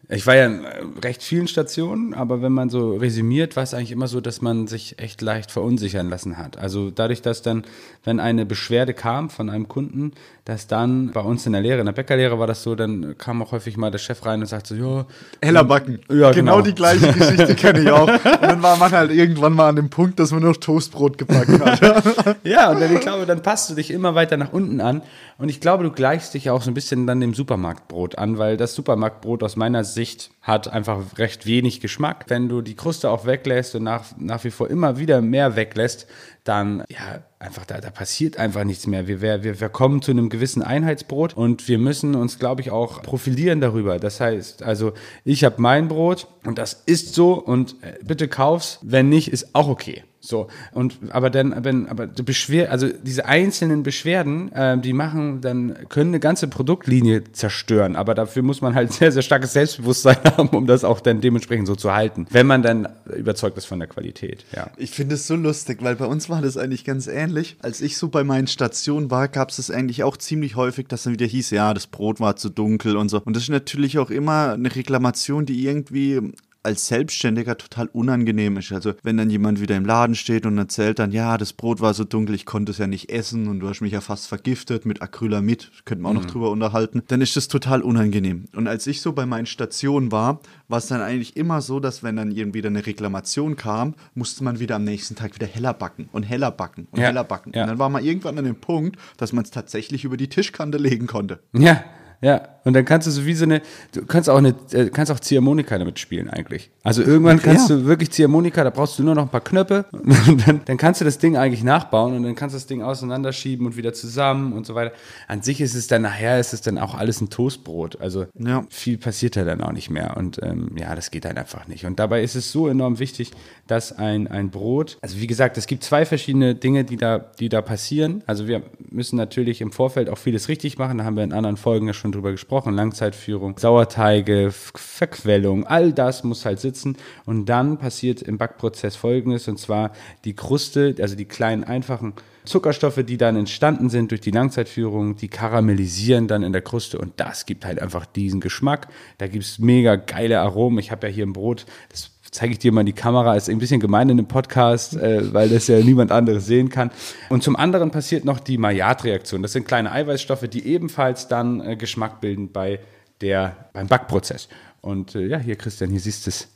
ich 0.08 0.26
war 0.26 0.36
ja 0.36 0.46
in 0.46 0.64
äh, 0.64 0.82
recht 1.02 1.22
vielen 1.22 1.48
Stationen, 1.48 2.14
aber 2.14 2.42
wenn 2.42 2.52
man 2.52 2.70
so 2.70 2.96
resümiert, 2.96 3.56
war 3.56 3.62
es 3.62 3.74
eigentlich 3.74 3.92
immer 3.92 4.08
so, 4.08 4.20
dass 4.20 4.40
man 4.40 4.66
sich 4.66 4.98
echt 4.98 5.22
leicht 5.22 5.50
verunsichern 5.50 6.08
lassen 6.08 6.38
hat. 6.38 6.58
Also 6.58 6.90
dadurch, 6.90 7.22
dass 7.22 7.42
dann, 7.42 7.64
wenn 8.04 8.20
eine 8.20 8.46
Beschwerde 8.46 8.94
kam 8.94 9.30
von 9.30 9.50
einem 9.50 9.68
Kunden, 9.68 10.12
dass 10.44 10.66
dann 10.66 11.10
bei 11.12 11.20
uns 11.20 11.46
in 11.46 11.52
der 11.52 11.62
Lehre, 11.62 11.80
in 11.80 11.86
der 11.86 11.92
Bäckerlehre 11.92 12.38
war 12.38 12.46
das 12.46 12.62
so, 12.62 12.74
dann 12.74 13.16
kam 13.16 13.42
auch 13.42 13.52
häufig 13.52 13.76
mal 13.76 13.90
der 13.90 13.98
Chef 13.98 14.24
rein 14.26 14.40
und 14.40 14.46
sagte 14.46 14.76
so, 14.76 14.80
ja, 14.80 15.06
Heller 15.42 15.64
backen. 15.64 16.00
Ja, 16.10 16.30
genau 16.32 16.56
genau. 16.56 16.60
die 16.60 16.74
gleiche 16.74 17.12
Geschichte 17.12 17.54
kenne 17.56 17.80
ich 17.80 17.90
auch. 17.90 18.08
Und 18.08 18.42
dann 18.42 18.62
war 18.62 18.76
man 18.76 18.92
halt 18.92 19.10
irgendwann 19.10 19.54
mal 19.54 19.68
an 19.68 19.76
dem 19.76 19.90
Punkt, 19.90 20.18
dass 20.20 20.32
man 20.32 20.42
noch 20.42 20.56
Toastbrot 20.56 21.18
gebacken 21.18 21.60
hat. 21.64 21.80
Ja, 22.44 22.70
und 22.70 22.80
dann, 22.80 22.92
ich 22.92 23.00
glaube, 23.00 23.26
dann 23.26 23.42
passt 23.42 23.70
du 23.70 23.74
dich 23.74 23.90
immer 23.90 24.14
weiter 24.14 24.36
nach 24.36 24.52
unten 24.52 24.80
an. 24.80 25.02
Und 25.38 25.48
ich 25.48 25.60
glaube, 25.60 25.84
du 25.84 25.90
gleichst 25.90 26.34
dich 26.34 26.50
auch 26.50 26.62
so 26.62 26.70
ein 26.70 26.74
bisschen 26.74 27.06
dann 27.06 27.20
dem 27.20 27.34
Supermarktbrot 27.34 28.18
an, 28.18 28.38
weil 28.38 28.56
das 28.56 28.74
Supermarktbrot 28.74 29.42
aus 29.42 29.56
meiner 29.56 29.82
Sicht 29.84 29.93
hat 30.42 30.68
einfach 30.68 31.18
recht 31.18 31.46
wenig 31.46 31.80
Geschmack. 31.80 32.26
Wenn 32.28 32.48
du 32.48 32.60
die 32.60 32.74
Kruste 32.74 33.10
auch 33.10 33.26
weglässt 33.26 33.74
und 33.74 33.82
nach, 33.84 34.04
nach 34.18 34.44
wie 34.44 34.50
vor 34.50 34.68
immer 34.68 34.98
wieder 34.98 35.22
mehr 35.22 35.56
weglässt, 35.56 36.06
dann, 36.44 36.84
ja, 36.88 37.22
einfach 37.38 37.64
da, 37.64 37.80
da 37.80 37.90
passiert 37.90 38.36
einfach 38.36 38.64
nichts 38.64 38.86
mehr. 38.86 39.06
Wir, 39.06 39.20
wir, 39.20 39.60
wir 39.60 39.68
kommen 39.68 40.02
zu 40.02 40.10
einem 40.10 40.28
gewissen 40.28 40.62
Einheitsbrot 40.62 41.34
und 41.34 41.68
wir 41.68 41.78
müssen 41.78 42.14
uns, 42.14 42.38
glaube 42.38 42.60
ich, 42.60 42.70
auch 42.70 43.02
profilieren 43.02 43.60
darüber. 43.60 43.98
Das 43.98 44.20
heißt, 44.20 44.62
also 44.62 44.92
ich 45.24 45.44
habe 45.44 45.56
mein 45.58 45.88
Brot 45.88 46.26
und 46.44 46.58
das 46.58 46.74
ist 46.86 47.14
so 47.14 47.34
und 47.34 47.76
äh, 47.82 47.98
bitte 48.04 48.28
kauf's. 48.28 48.78
Wenn 48.82 49.08
nicht, 49.08 49.28
ist 49.28 49.54
auch 49.54 49.68
okay. 49.68 50.04
So, 50.26 50.48
und 50.72 50.96
aber 51.10 51.28
dann, 51.28 51.64
wenn, 51.64 51.86
aber 51.88 52.06
die 52.06 52.22
Beschwer, 52.22 52.70
also 52.72 52.88
diese 52.88 53.26
einzelnen 53.26 53.82
Beschwerden, 53.82 54.50
ähm, 54.54 54.80
die 54.80 54.94
machen, 54.94 55.40
dann 55.42 55.76
können 55.88 56.10
eine 56.10 56.20
ganze 56.20 56.48
Produktlinie 56.48 57.24
zerstören. 57.32 57.94
Aber 57.94 58.14
dafür 58.14 58.42
muss 58.42 58.62
man 58.62 58.74
halt 58.74 58.92
sehr, 58.94 59.12
sehr 59.12 59.22
starkes 59.22 59.52
Selbstbewusstsein 59.52 60.16
haben, 60.36 60.48
um 60.48 60.66
das 60.66 60.84
auch 60.84 61.00
dann 61.00 61.20
dementsprechend 61.20 61.66
so 61.66 61.74
zu 61.74 61.92
halten. 61.92 62.26
Wenn 62.30 62.46
man 62.46 62.62
dann 62.62 62.88
überzeugt 63.14 63.58
ist 63.58 63.66
von 63.66 63.78
der 63.78 63.88
Qualität, 63.88 64.44
ja. 64.54 64.70
Ich 64.76 64.90
finde 64.90 65.16
es 65.16 65.26
so 65.26 65.36
lustig, 65.36 65.82
weil 65.82 65.96
bei 65.96 66.06
uns 66.06 66.30
war 66.30 66.40
das 66.40 66.56
eigentlich 66.56 66.84
ganz 66.84 67.06
ähnlich. 67.06 67.56
Als 67.60 67.82
ich 67.82 67.96
so 67.98 68.08
bei 68.08 68.24
meinen 68.24 68.46
Stationen 68.46 69.10
war, 69.10 69.28
gab 69.28 69.50
es 69.50 69.56
das 69.56 69.70
eigentlich 69.70 70.04
auch 70.04 70.16
ziemlich 70.16 70.56
häufig, 70.56 70.88
dass 70.88 71.02
dann 71.02 71.12
wieder 71.12 71.26
hieß, 71.26 71.50
ja, 71.50 71.74
das 71.74 71.86
Brot 71.86 72.20
war 72.20 72.36
zu 72.36 72.48
dunkel 72.48 72.96
und 72.96 73.10
so. 73.10 73.20
Und 73.24 73.36
das 73.36 73.44
ist 73.44 73.50
natürlich 73.50 73.98
auch 73.98 74.10
immer 74.10 74.52
eine 74.52 74.74
Reklamation, 74.74 75.44
die 75.44 75.66
irgendwie 75.66 76.32
als 76.64 76.86
Selbstständiger 76.86 77.56
total 77.56 77.88
unangenehm 77.92 78.56
ist. 78.56 78.72
Also 78.72 78.94
wenn 79.02 79.16
dann 79.16 79.30
jemand 79.30 79.60
wieder 79.60 79.76
im 79.76 79.84
Laden 79.84 80.14
steht 80.14 80.46
und 80.46 80.56
erzählt 80.58 80.98
dann, 80.98 81.12
ja, 81.12 81.36
das 81.38 81.52
Brot 81.52 81.80
war 81.80 81.94
so 81.94 82.04
dunkel, 82.04 82.34
ich 82.34 82.46
konnte 82.46 82.72
es 82.72 82.78
ja 82.78 82.86
nicht 82.86 83.10
essen 83.10 83.48
und 83.48 83.60
du 83.60 83.68
hast 83.68 83.80
mich 83.80 83.92
ja 83.92 84.00
fast 84.00 84.26
vergiftet 84.28 84.86
mit 84.86 85.02
Acrylamid, 85.02 85.70
könnten 85.84 86.02
wir 86.04 86.08
auch 86.08 86.14
noch 86.14 86.24
drüber 86.24 86.50
unterhalten, 86.50 87.02
dann 87.08 87.20
ist 87.20 87.36
das 87.36 87.48
total 87.48 87.82
unangenehm. 87.82 88.46
Und 88.56 88.66
als 88.66 88.86
ich 88.86 89.00
so 89.00 89.12
bei 89.12 89.26
meinen 89.26 89.46
Stationen 89.46 90.10
war, 90.10 90.40
war 90.68 90.78
es 90.78 90.86
dann 90.86 91.00
eigentlich 91.00 91.36
immer 91.36 91.60
so, 91.60 91.80
dass 91.80 92.02
wenn 92.02 92.16
dann 92.16 92.30
irgendwie 92.30 92.64
eine 92.66 92.86
Reklamation 92.86 93.56
kam, 93.56 93.94
musste 94.14 94.42
man 94.42 94.58
wieder 94.58 94.76
am 94.76 94.84
nächsten 94.84 95.14
Tag 95.14 95.34
wieder 95.34 95.46
heller 95.46 95.74
backen 95.74 96.08
und 96.12 96.22
heller 96.22 96.50
backen 96.50 96.88
und 96.90 97.00
Ja, 97.00 97.06
heller 97.08 97.24
backen. 97.24 97.52
ja. 97.54 97.62
Und 97.62 97.68
dann 97.68 97.78
war 97.78 97.90
man 97.90 98.04
irgendwann 98.04 98.38
an 98.38 98.44
dem 98.44 98.56
Punkt, 98.56 98.96
dass 99.18 99.32
man 99.32 99.44
es 99.44 99.50
tatsächlich 99.50 100.04
über 100.04 100.16
die 100.16 100.28
Tischkante 100.28 100.78
legen 100.78 101.06
konnte. 101.06 101.40
Ja, 101.52 101.84
ja. 102.20 102.48
Und 102.64 102.72
dann 102.72 102.84
kannst 102.84 103.06
du 103.06 103.10
so 103.10 103.26
wie 103.26 103.34
so 103.34 103.44
eine, 103.44 103.60
du 103.92 104.04
kannst 104.06 104.30
auch 104.30 104.38
eine, 104.38 104.54
äh, 104.72 104.88
kannst 104.88 105.12
auch 105.12 105.20
Ziehharmonika 105.20 105.78
damit 105.78 105.98
spielen 105.98 106.30
eigentlich. 106.30 106.70
Also 106.82 107.02
irgendwann 107.02 107.40
kannst 107.40 107.70
ja. 107.70 107.76
du 107.76 107.84
wirklich 107.84 108.10
Ziehharmonika, 108.10 108.64
da 108.64 108.70
brauchst 108.70 108.98
du 108.98 109.02
nur 109.02 109.14
noch 109.14 109.24
ein 109.24 109.28
paar 109.28 109.42
Knöpfe 109.42 109.84
und 109.92 110.46
dann, 110.46 110.60
dann 110.64 110.76
kannst 110.76 111.00
du 111.00 111.04
das 111.04 111.18
Ding 111.18 111.36
eigentlich 111.36 111.62
nachbauen 111.62 112.16
und 112.16 112.22
dann 112.22 112.34
kannst 112.34 112.54
du 112.54 112.56
das 112.56 112.66
Ding 112.66 112.82
auseinanderschieben 112.82 113.66
und 113.66 113.76
wieder 113.76 113.92
zusammen 113.92 114.52
und 114.54 114.66
so 114.66 114.74
weiter. 114.74 114.92
An 115.28 115.42
sich 115.42 115.60
ist 115.60 115.74
es 115.74 115.86
dann 115.86 116.02
nachher, 116.02 116.40
ist 116.40 116.54
es 116.54 116.62
dann 116.62 116.78
auch 116.78 116.94
alles 116.94 117.20
ein 117.20 117.30
Toastbrot. 117.30 118.00
Also 118.00 118.26
Ja. 118.38 118.64
viel 118.70 118.96
passiert 118.96 119.36
da 119.36 119.44
dann 119.44 119.60
auch 119.60 119.72
nicht 119.72 119.90
mehr 119.90 120.16
und 120.16 120.42
ähm, 120.42 120.70
ja, 120.78 120.94
das 120.94 121.10
geht 121.10 121.24
dann 121.26 121.36
einfach 121.36 121.68
nicht. 121.68 121.84
Und 121.84 121.98
dabei 121.98 122.22
ist 122.22 122.34
es 122.34 122.50
so 122.50 122.68
enorm 122.68 122.98
wichtig, 122.98 123.30
dass 123.66 123.92
ein, 123.92 124.26
ein 124.28 124.50
Brot, 124.50 124.98
also 125.02 125.18
wie 125.20 125.26
gesagt, 125.26 125.58
es 125.58 125.66
gibt 125.66 125.84
zwei 125.84 126.06
verschiedene 126.06 126.54
Dinge, 126.54 126.84
die 126.84 126.96
da, 126.96 127.18
die 127.18 127.48
da 127.48 127.60
passieren. 127.62 128.22
Also 128.26 128.46
wir 128.46 128.62
müssen 128.90 129.16
natürlich 129.16 129.60
im 129.60 129.72
Vorfeld 129.72 130.08
auch 130.08 130.18
vieles 130.18 130.48
richtig 130.48 130.78
machen, 130.78 130.98
da 130.98 131.04
haben 131.04 131.16
wir 131.16 131.24
in 131.24 131.32
anderen 131.32 131.56
Folgen 131.56 131.86
ja 131.86 131.92
schon 131.92 132.12
drüber 132.12 132.30
gesprochen, 132.30 132.53
Langzeitführung, 132.62 133.58
Sauerteige, 133.58 134.50
Verquellung, 134.52 135.66
all 135.66 135.92
das 135.92 136.24
muss 136.24 136.44
halt 136.44 136.60
sitzen 136.60 136.96
und 137.26 137.46
dann 137.46 137.78
passiert 137.78 138.22
im 138.22 138.38
Backprozess 138.38 138.96
folgendes 138.96 139.48
und 139.48 139.58
zwar 139.58 139.92
die 140.24 140.34
Kruste, 140.34 140.94
also 141.00 141.16
die 141.16 141.24
kleinen 141.24 141.64
einfachen 141.64 142.14
Zuckerstoffe, 142.44 143.02
die 143.04 143.16
dann 143.16 143.36
entstanden 143.36 143.88
sind 143.88 144.10
durch 144.10 144.20
die 144.20 144.30
Langzeitführung, 144.30 145.16
die 145.16 145.28
karamellisieren 145.28 146.28
dann 146.28 146.42
in 146.42 146.52
der 146.52 146.62
Kruste 146.62 146.98
und 146.98 147.14
das 147.16 147.46
gibt 147.46 147.64
halt 147.64 147.80
einfach 147.80 148.06
diesen 148.06 148.40
Geschmack. 148.40 148.88
Da 149.18 149.26
gibt 149.26 149.44
es 149.44 149.58
mega 149.58 149.96
geile 149.96 150.40
Aromen. 150.40 150.78
Ich 150.78 150.90
habe 150.90 151.06
ja 151.06 151.12
hier 151.12 151.26
ein 151.26 151.32
Brot, 151.32 151.64
das 151.88 152.10
zeige 152.34 152.52
ich 152.52 152.58
dir 152.58 152.72
mal 152.72 152.80
in 152.80 152.86
die 152.86 152.92
Kamera, 152.92 153.36
ist 153.36 153.48
ein 153.48 153.58
bisschen 153.58 153.78
gemein 153.78 154.08
in 154.08 154.16
dem 154.16 154.26
Podcast, 154.26 154.96
äh, 154.96 155.32
weil 155.32 155.48
das 155.48 155.68
ja 155.68 155.78
niemand 155.78 156.10
anderes 156.10 156.46
sehen 156.46 156.68
kann. 156.68 156.90
Und 157.30 157.44
zum 157.44 157.54
anderen 157.54 157.92
passiert 157.92 158.24
noch 158.24 158.40
die 158.40 158.58
Maillard-Reaktion. 158.58 159.40
Das 159.40 159.52
sind 159.52 159.68
kleine 159.68 159.92
Eiweißstoffe, 159.92 160.48
die 160.48 160.66
ebenfalls 160.66 161.28
dann 161.28 161.60
äh, 161.60 161.76
Geschmack 161.76 162.20
bilden 162.20 162.50
bei 162.50 162.80
der, 163.20 163.68
beim 163.72 163.86
Backprozess. 163.86 164.48
Und 164.80 165.14
äh, 165.14 165.26
ja, 165.26 165.38
hier 165.38 165.54
Christian, 165.54 165.90
hier 165.90 166.00
siehst 166.00 166.26
du 166.26 166.30
es. 166.30 166.48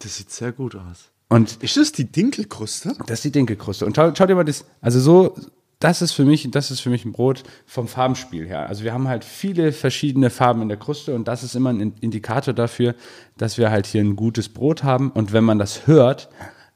Das 0.00 0.18
sieht 0.18 0.30
sehr 0.30 0.52
gut 0.52 0.74
aus. 0.74 1.08
Und 1.30 1.62
Ist 1.62 1.78
das 1.78 1.92
die 1.92 2.04
Dinkelkruste? 2.04 2.94
das 3.06 3.20
ist 3.20 3.24
die 3.24 3.32
Dinkelkruste. 3.32 3.86
Und 3.86 3.96
schau, 3.96 4.14
schau 4.14 4.26
dir 4.26 4.34
mal 4.34 4.44
das, 4.44 4.66
also 4.82 5.00
so, 5.00 5.36
das 5.80 6.02
ist 6.02 6.12
für 6.12 6.24
mich, 6.24 6.50
das 6.50 6.70
ist 6.70 6.80
für 6.80 6.90
mich 6.90 7.04
ein 7.04 7.12
Brot 7.12 7.44
vom 7.66 7.86
Farbenspiel 7.86 8.46
her. 8.46 8.68
Also 8.68 8.82
wir 8.82 8.92
haben 8.92 9.06
halt 9.06 9.24
viele 9.24 9.72
verschiedene 9.72 10.28
Farben 10.30 10.62
in 10.62 10.68
der 10.68 10.76
Kruste 10.76 11.14
und 11.14 11.28
das 11.28 11.44
ist 11.44 11.54
immer 11.54 11.70
ein 11.70 11.94
Indikator 12.00 12.52
dafür, 12.52 12.94
dass 13.36 13.58
wir 13.58 13.70
halt 13.70 13.86
hier 13.86 14.02
ein 14.02 14.16
gutes 14.16 14.48
Brot 14.48 14.82
haben. 14.82 15.10
Und 15.12 15.32
wenn 15.32 15.44
man 15.44 15.58
das 15.58 15.86
hört, 15.86 16.28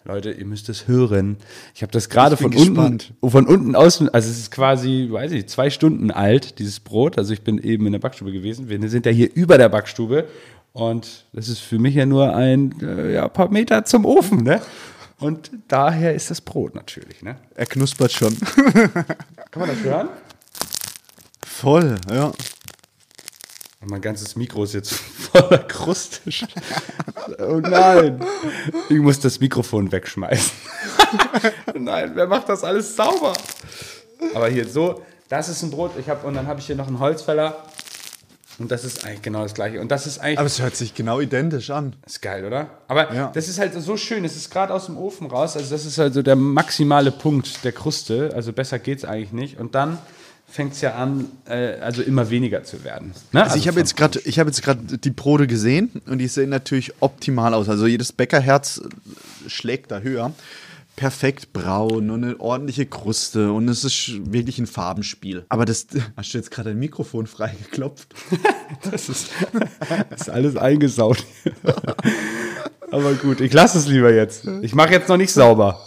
Leute, 0.04 0.32
ihr 0.32 0.46
müsst 0.46 0.68
es 0.68 0.88
hören. 0.88 1.36
Ich 1.74 1.82
habe 1.82 1.92
das 1.92 2.08
gerade 2.08 2.36
von 2.36 2.54
unten, 2.54 2.74
gespannt. 2.74 3.12
von 3.24 3.46
unten 3.46 3.76
aus, 3.76 4.00
also 4.00 4.30
es 4.30 4.38
ist 4.38 4.50
quasi, 4.50 5.08
weiß 5.10 5.32
ich, 5.32 5.46
zwei 5.46 5.70
Stunden 5.70 6.10
alt, 6.10 6.58
dieses 6.58 6.80
Brot. 6.80 7.18
Also 7.18 7.32
ich 7.32 7.42
bin 7.42 7.58
eben 7.58 7.86
in 7.86 7.92
der 7.92 8.00
Backstube 8.00 8.32
gewesen. 8.32 8.68
Wir 8.68 8.88
sind 8.88 9.06
ja 9.06 9.12
hier 9.12 9.30
über 9.34 9.58
der 9.58 9.68
Backstube 9.68 10.26
und 10.72 11.24
das 11.32 11.48
ist 11.48 11.60
für 11.60 11.78
mich 11.78 11.94
ja 11.94 12.06
nur 12.06 12.34
ein 12.34 12.74
äh, 12.82 13.14
ja, 13.14 13.28
paar 13.28 13.50
Meter 13.50 13.84
zum 13.84 14.04
Ofen, 14.04 14.42
ne? 14.42 14.60
Und 15.22 15.50
daher 15.68 16.14
ist 16.14 16.30
das 16.30 16.40
Brot 16.40 16.74
natürlich, 16.74 17.22
ne? 17.22 17.36
Er 17.54 17.66
knuspert 17.66 18.12
schon. 18.12 18.36
Kann 19.50 19.60
man 19.60 19.68
das 19.68 19.78
hören? 19.78 20.08
Voll, 21.46 21.96
ja. 22.10 22.32
Und 23.82 23.90
mein 23.90 24.00
ganzes 24.00 24.36
Mikro 24.36 24.64
ist 24.64 24.74
jetzt 24.74 24.92
voller 25.32 25.58
Kruste. 25.58 26.18
oh 27.38 27.60
nein. 27.60 28.24
Ich 28.88 28.98
muss 28.98 29.20
das 29.20 29.40
Mikrofon 29.40 29.90
wegschmeißen. 29.90 30.52
nein, 31.78 32.12
wer 32.14 32.26
macht 32.26 32.48
das 32.48 32.64
alles 32.64 32.94
sauber? 32.96 33.32
Aber 34.34 34.48
hier 34.48 34.68
so, 34.68 35.02
das 35.28 35.48
ist 35.48 35.62
ein 35.62 35.70
Brot. 35.70 35.92
Ich 35.98 36.08
hab, 36.08 36.24
und 36.24 36.34
dann 36.34 36.46
habe 36.46 36.60
ich 36.60 36.66
hier 36.66 36.76
noch 36.76 36.86
einen 36.86 36.98
Holzfäller. 36.98 37.64
Und 38.58 38.70
das 38.70 38.84
ist 38.84 39.04
eigentlich 39.06 39.22
genau 39.22 39.42
das 39.42 39.54
Gleiche. 39.54 39.80
Und 39.80 39.90
das 39.90 40.06
ist 40.06 40.18
eigentlich 40.18 40.38
Aber 40.38 40.46
es 40.46 40.60
hört 40.60 40.76
sich 40.76 40.94
genau 40.94 41.20
identisch 41.20 41.70
an. 41.70 41.94
ist 42.06 42.20
geil, 42.22 42.44
oder? 42.44 42.68
Aber 42.86 43.12
Ja. 43.14 43.30
das 43.34 43.48
ist 43.48 43.58
halt 43.58 43.72
so 43.74 43.96
schön. 43.96 44.24
Es 44.24 44.36
ist 44.36 44.50
gerade 44.50 44.72
aus 44.74 44.86
dem 44.86 44.96
Ofen 44.98 45.26
raus. 45.26 45.56
Also 45.56 45.70
das 45.74 45.84
ist 45.86 45.98
also 45.98 46.22
der 46.22 46.36
maximale 46.36 47.10
Punkt 47.10 47.64
der 47.64 47.72
Kruste. 47.72 48.30
Also 48.34 48.52
besser 48.52 48.78
geht's 48.78 49.04
eigentlich 49.04 49.32
nicht. 49.32 49.58
Und 49.58 49.74
dann 49.74 49.98
fängt 50.46 50.74
es 50.74 50.82
ja 50.82 50.96
an, 50.96 51.28
äh, 51.48 51.76
also 51.80 52.02
immer 52.02 52.28
weniger 52.28 52.62
zu 52.62 52.84
werden. 52.84 53.14
Ne? 53.32 53.42
Also 53.42 53.56
ich 53.56 53.66
habe 53.68 53.72
von- 53.76 53.80
jetzt 53.80 53.96
gerade, 53.96 54.20
ich 54.24 54.38
habe 54.38 54.50
jetzt 54.50 54.62
gerade 54.62 54.98
die 54.98 55.10
Brote 55.10 55.46
gesehen 55.46 55.90
und 56.06 56.18
die 56.18 56.28
sehen 56.28 56.50
natürlich 56.50 56.92
optimal 57.00 57.54
aus. 57.54 57.70
Also 57.70 57.86
jedes 57.86 58.12
Bäckerherz 58.12 58.82
schlägt 59.46 59.90
da 59.90 60.00
höher. 60.00 60.32
Perfekt 60.96 61.52
braun 61.52 62.10
und 62.10 62.24
eine 62.24 62.38
ordentliche 62.38 62.86
Kruste 62.86 63.52
und 63.52 63.68
es 63.68 63.82
ist 63.82 64.32
wirklich 64.32 64.58
ein 64.58 64.66
Farbenspiel. 64.66 65.44
Aber 65.48 65.64
das 65.64 65.86
hast 66.16 66.34
du 66.34 66.38
jetzt 66.38 66.50
gerade 66.50 66.70
ein 66.70 66.78
Mikrofon 66.78 67.26
freigeklopft. 67.26 68.14
Das 68.90 69.10
ist, 69.10 69.28
das 70.08 70.22
ist 70.22 70.30
alles 70.30 70.56
eingesaut. 70.56 71.24
Aber 72.90 73.14
gut, 73.14 73.40
ich 73.42 73.52
lasse 73.52 73.78
es 73.78 73.86
lieber 73.86 74.12
jetzt. 74.12 74.46
Ich 74.62 74.74
mache 74.74 74.92
jetzt 74.92 75.08
noch 75.08 75.18
nicht 75.18 75.32
sauber. 75.32 75.78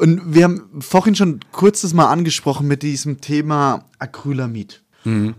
Und 0.00 0.34
wir 0.34 0.44
haben 0.44 0.80
vorhin 0.80 1.14
schon 1.14 1.40
kurzes 1.52 1.94
mal 1.94 2.08
angesprochen 2.10 2.66
mit 2.66 2.82
diesem 2.82 3.20
Thema 3.20 3.84
Acrylamid. 4.00 4.82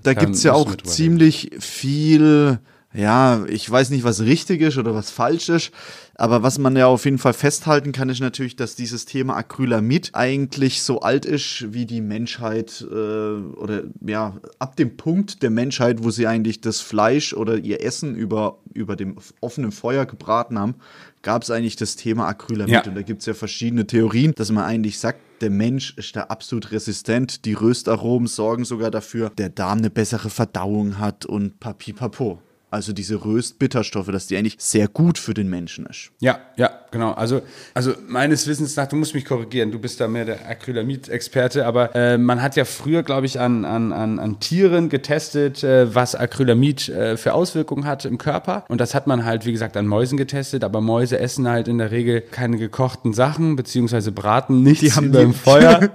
da 0.04 0.14
gibt 0.14 0.36
es 0.36 0.44
ja 0.44 0.54
auch 0.54 0.76
ziemlich 0.78 1.52
viel, 1.60 2.60
ja, 2.94 3.46
ich 3.46 3.70
weiß 3.70 3.90
nicht, 3.90 4.04
was 4.04 4.22
richtig 4.22 4.62
ist 4.62 4.78
oder 4.78 4.94
was 4.94 5.10
falsch 5.10 5.50
ist, 5.50 5.72
aber 6.16 6.44
was 6.44 6.60
man 6.60 6.76
ja 6.76 6.86
auf 6.86 7.06
jeden 7.06 7.18
Fall 7.18 7.34
festhalten 7.34 7.92
kann, 7.92 8.10
ist 8.10 8.20
natürlich, 8.20 8.56
dass 8.56 8.76
dieses 8.76 9.06
Thema 9.06 9.36
Acrylamid 9.36 10.12
eigentlich 10.14 10.84
so 10.84 11.02
alt 11.02 11.26
ist 11.26 11.74
wie 11.74 11.88
die 11.88 12.02
Menschheit 12.02 12.86
äh, 12.88 12.94
oder 12.94 13.84
ja, 14.06 14.38
ab 14.60 14.76
dem 14.76 14.96
Punkt 14.96 15.42
der 15.42 15.50
Menschheit, 15.50 16.04
wo 16.04 16.12
sie 16.12 16.28
eigentlich 16.28 16.62
das 16.62 16.82
Fleisch 16.82 17.34
oder 17.34 17.58
ihr 17.58 17.84
Essen 17.84 18.16
über, 18.16 18.60
über 18.74 18.96
dem 18.96 19.18
offenen 19.42 19.72
Feuer 19.72 20.06
gebraten 20.06 20.60
haben, 20.60 20.76
gab 21.24 21.42
es 21.42 21.50
eigentlich 21.50 21.78
das 21.78 21.96
Thema 21.96 22.28
Acrylamid. 22.28 22.74
Ja. 22.74 22.84
Und 22.84 22.96
da 22.96 23.02
gibt 23.02 23.22
es 23.22 23.26
ja 23.26 23.34
verschiedene 23.34 23.88
Theorien, 23.88 24.34
dass 24.36 24.52
man 24.52 24.66
eigentlich 24.66 25.00
sagt, 25.00 25.20
der 25.42 25.50
Mensch 25.50 25.96
ist 25.98 26.16
da 26.16 26.26
absolut 26.26 26.72
resistent. 26.72 27.46
Die 27.46 27.54
Röstaromen 27.54 28.28
sorgen 28.28 28.66
sogar 28.66 28.92
dafür, 28.92 29.32
der 29.32 29.50
Darm 29.50 29.80
eine 29.80 29.90
bessere 29.90 30.30
Verdauung 30.30 31.00
hat 31.00 31.26
und 31.26 31.60
papipapo. 31.60 32.40
Also 32.74 32.92
diese 32.92 33.24
Röstbitterstoffe, 33.24 34.08
dass 34.08 34.26
die 34.26 34.36
eigentlich 34.36 34.56
sehr 34.58 34.88
gut 34.88 35.20
für 35.20 35.36
den 35.36 35.48
Menschen 35.48 35.86
ist. 35.86 36.10
Ja, 36.20 36.42
ja, 36.58 36.83
genau. 36.94 37.12
Also, 37.12 37.42
also 37.74 37.92
meines 38.08 38.48
Wissens 38.48 38.78
nach, 38.78 38.88
du 38.88 38.96
musst 38.96 39.14
mich 39.14 39.26
korrigieren, 39.26 39.72
du 39.72 39.80
bist 39.80 40.00
da 40.00 40.08
mehr 40.08 40.24
der 40.24 40.48
Acrylamid-Experte, 40.48 41.66
aber 41.66 41.94
äh, 41.94 42.18
man 42.18 42.42
hat 42.42 42.56
ja 42.56 42.64
früher, 42.64 43.04
glaube 43.04 43.26
ich, 43.26 43.42
an, 43.42 43.66
an, 43.66 43.92
an, 43.92 44.20
an 44.20 44.40
Tieren 44.40 44.88
getestet, 44.88 45.62
äh, 45.64 45.94
was 45.94 46.16
Acrylamid 46.16 46.88
äh, 46.88 47.18
für 47.18 47.34
Auswirkungen 47.34 47.86
hat 47.86 48.06
im 48.06 48.18
Körper. 48.18 48.64
Und 48.70 48.80
das 48.80 48.96
hat 48.96 49.08
man 49.08 49.26
halt, 49.26 49.46
wie 49.46 49.52
gesagt, 49.52 49.76
an 49.76 49.88
Mäusen 49.88 50.18
getestet, 50.18 50.64
aber 50.64 50.80
Mäuse 50.80 51.20
essen 51.20 51.50
halt 51.50 51.68
in 51.68 51.80
der 51.80 51.92
Regel 51.92 52.22
keine 52.22 52.58
gekochten 52.58 53.14
Sachen, 53.14 53.58
beziehungsweise 53.58 54.14
braten 54.14 54.64
nichts 54.64 54.82
Die 54.82 54.94
haben 54.94 55.12
dem 55.12 55.34
Feuer. 55.34 55.90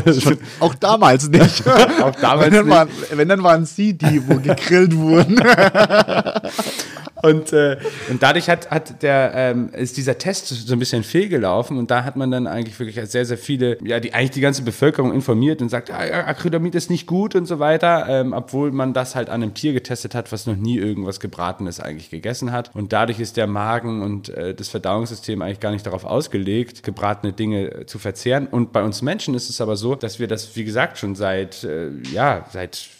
Auch 0.60 0.74
damals 0.74 1.28
nicht. 1.28 1.66
Auch 1.66 2.14
damals 2.20 2.46
wenn, 2.46 2.52
dann 2.52 2.66
nicht. 2.66 2.74
Waren, 2.74 2.88
wenn 3.14 3.28
dann 3.28 3.42
waren 3.42 3.64
sie 3.64 3.94
die, 3.94 4.22
wo 4.28 4.36
gegrillt 4.36 4.94
wurden. 4.94 5.40
Und, 7.24 7.54
äh, 7.54 7.78
und 8.10 8.22
dadurch 8.22 8.50
hat, 8.50 8.70
hat 8.70 9.02
der, 9.02 9.32
ähm, 9.34 9.70
ist 9.72 9.96
dieser 9.96 10.18
Test 10.18 10.48
so 10.48 10.72
ein 10.74 10.78
bisschen 10.78 11.02
fehlgelaufen 11.02 11.78
und 11.78 11.90
da 11.90 12.04
hat 12.04 12.16
man 12.16 12.30
dann 12.30 12.46
eigentlich 12.46 12.78
wirklich 12.78 13.02
sehr, 13.10 13.24
sehr 13.24 13.38
viele, 13.38 13.78
ja, 13.82 13.98
die 13.98 14.12
eigentlich 14.12 14.32
die 14.32 14.42
ganze 14.42 14.60
Bevölkerung 14.60 15.10
informiert 15.14 15.62
und 15.62 15.70
sagt, 15.70 15.90
ah, 15.90 16.00
Acrylamid 16.00 16.74
ist 16.74 16.90
nicht 16.90 17.06
gut 17.06 17.34
und 17.34 17.46
so 17.46 17.58
weiter, 17.58 18.06
ähm, 18.10 18.34
obwohl 18.34 18.72
man 18.72 18.92
das 18.92 19.14
halt 19.14 19.30
an 19.30 19.42
einem 19.42 19.54
Tier 19.54 19.72
getestet 19.72 20.14
hat, 20.14 20.32
was 20.32 20.44
noch 20.44 20.56
nie 20.56 20.76
irgendwas 20.76 21.18
Gebratenes 21.18 21.80
eigentlich 21.80 22.10
gegessen 22.10 22.52
hat. 22.52 22.70
Und 22.74 22.92
dadurch 22.92 23.20
ist 23.20 23.38
der 23.38 23.46
Magen 23.46 24.02
und 24.02 24.28
äh, 24.28 24.54
das 24.54 24.68
Verdauungssystem 24.68 25.40
eigentlich 25.40 25.60
gar 25.60 25.70
nicht 25.70 25.86
darauf 25.86 26.04
ausgelegt, 26.04 26.82
gebratene 26.82 27.32
Dinge 27.32 27.70
äh, 27.70 27.86
zu 27.86 27.98
verzehren. 27.98 28.46
Und 28.48 28.72
bei 28.72 28.82
uns 28.82 29.00
Menschen 29.00 29.34
ist 29.34 29.48
es 29.48 29.62
aber 29.62 29.76
so, 29.76 29.94
dass 29.94 30.18
wir 30.18 30.28
das, 30.28 30.56
wie 30.56 30.64
gesagt, 30.64 30.98
schon 30.98 31.14
seit, 31.14 31.64
äh, 31.64 31.88
ja, 32.12 32.44
seit 32.52 32.90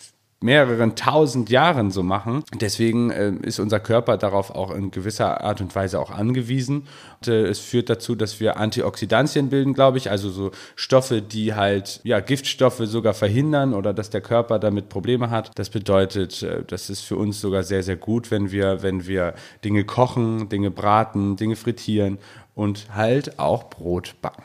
mehreren 0.45 0.95
tausend 0.95 1.49
Jahren 1.49 1.91
so 1.91 2.03
machen. 2.03 2.45
Deswegen 2.61 3.11
äh, 3.11 3.33
ist 3.43 3.59
unser 3.59 3.81
Körper 3.81 4.19
darauf 4.19 4.51
auch 4.51 4.71
in 4.71 4.91
gewisser 4.91 5.43
Art 5.43 5.61
und 5.61 5.75
Weise 5.75 5.99
auch 5.99 6.11
angewiesen. 6.11 6.87
Und, 7.21 7.29
äh, 7.29 7.47
es 7.47 7.59
führt 7.59 7.89
dazu, 7.89 8.15
dass 8.15 8.39
wir 8.41 8.59
Antioxidantien 8.59 9.49
bilden, 9.49 9.73
glaube 9.73 9.99
ich, 9.99 10.11
also 10.11 10.31
so 10.31 10.51
Stoffe, 10.77 11.23
die 11.23 11.55
halt 11.55 12.01
ja 12.05 12.21
Giftstoffe 12.21 12.83
sogar 12.85 13.15
verhindern 13.15 13.73
oder 13.73 13.95
dass 13.95 14.11
der 14.11 14.21
Körper 14.21 14.59
damit 14.59 14.91
Probleme 14.91 15.31
hat. 15.31 15.51
Das 15.55 15.71
bedeutet, 15.71 16.43
äh, 16.43 16.63
das 16.67 16.91
ist 16.91 17.01
für 17.01 17.17
uns 17.17 17.41
sogar 17.41 17.63
sehr 17.63 17.83
sehr 17.83 17.97
gut, 17.97 18.31
wenn 18.31 18.53
wir 18.53 18.83
wenn 18.83 19.07
wir 19.07 19.35
Dinge 19.65 19.85
kochen, 19.85 20.51
Dinge 20.51 20.71
braten, 20.71 21.37
Dinge 21.37 21.57
frittieren 21.57 22.19
und 22.55 22.95
halt 22.95 23.39
auch 23.39 23.71
Brot 23.71 24.15
backen. 24.21 24.45